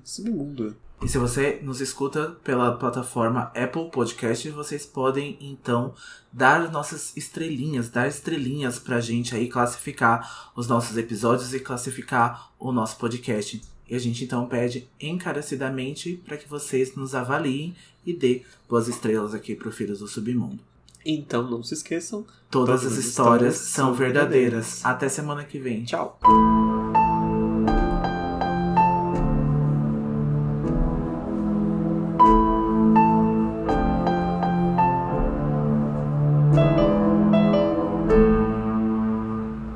[0.04, 0.76] Submundo.
[1.02, 5.94] E se você nos escuta pela plataforma Apple Podcast, vocês podem então
[6.34, 12.72] dar nossas estrelinhas, dar estrelinhas pra gente aí classificar os nossos episódios e classificar o
[12.72, 13.62] nosso podcast.
[13.88, 17.76] E a gente então pede encarecidamente para que vocês nos avaliem
[18.06, 20.60] e dê boas estrelas aqui pro Filhos do Submundo.
[21.06, 24.34] Então não se esqueçam, todas, todas as histórias, histórias são verdadeiras.
[24.42, 24.86] verdadeiras.
[24.86, 25.86] Até semana que vem.
[25.86, 26.20] Tchau.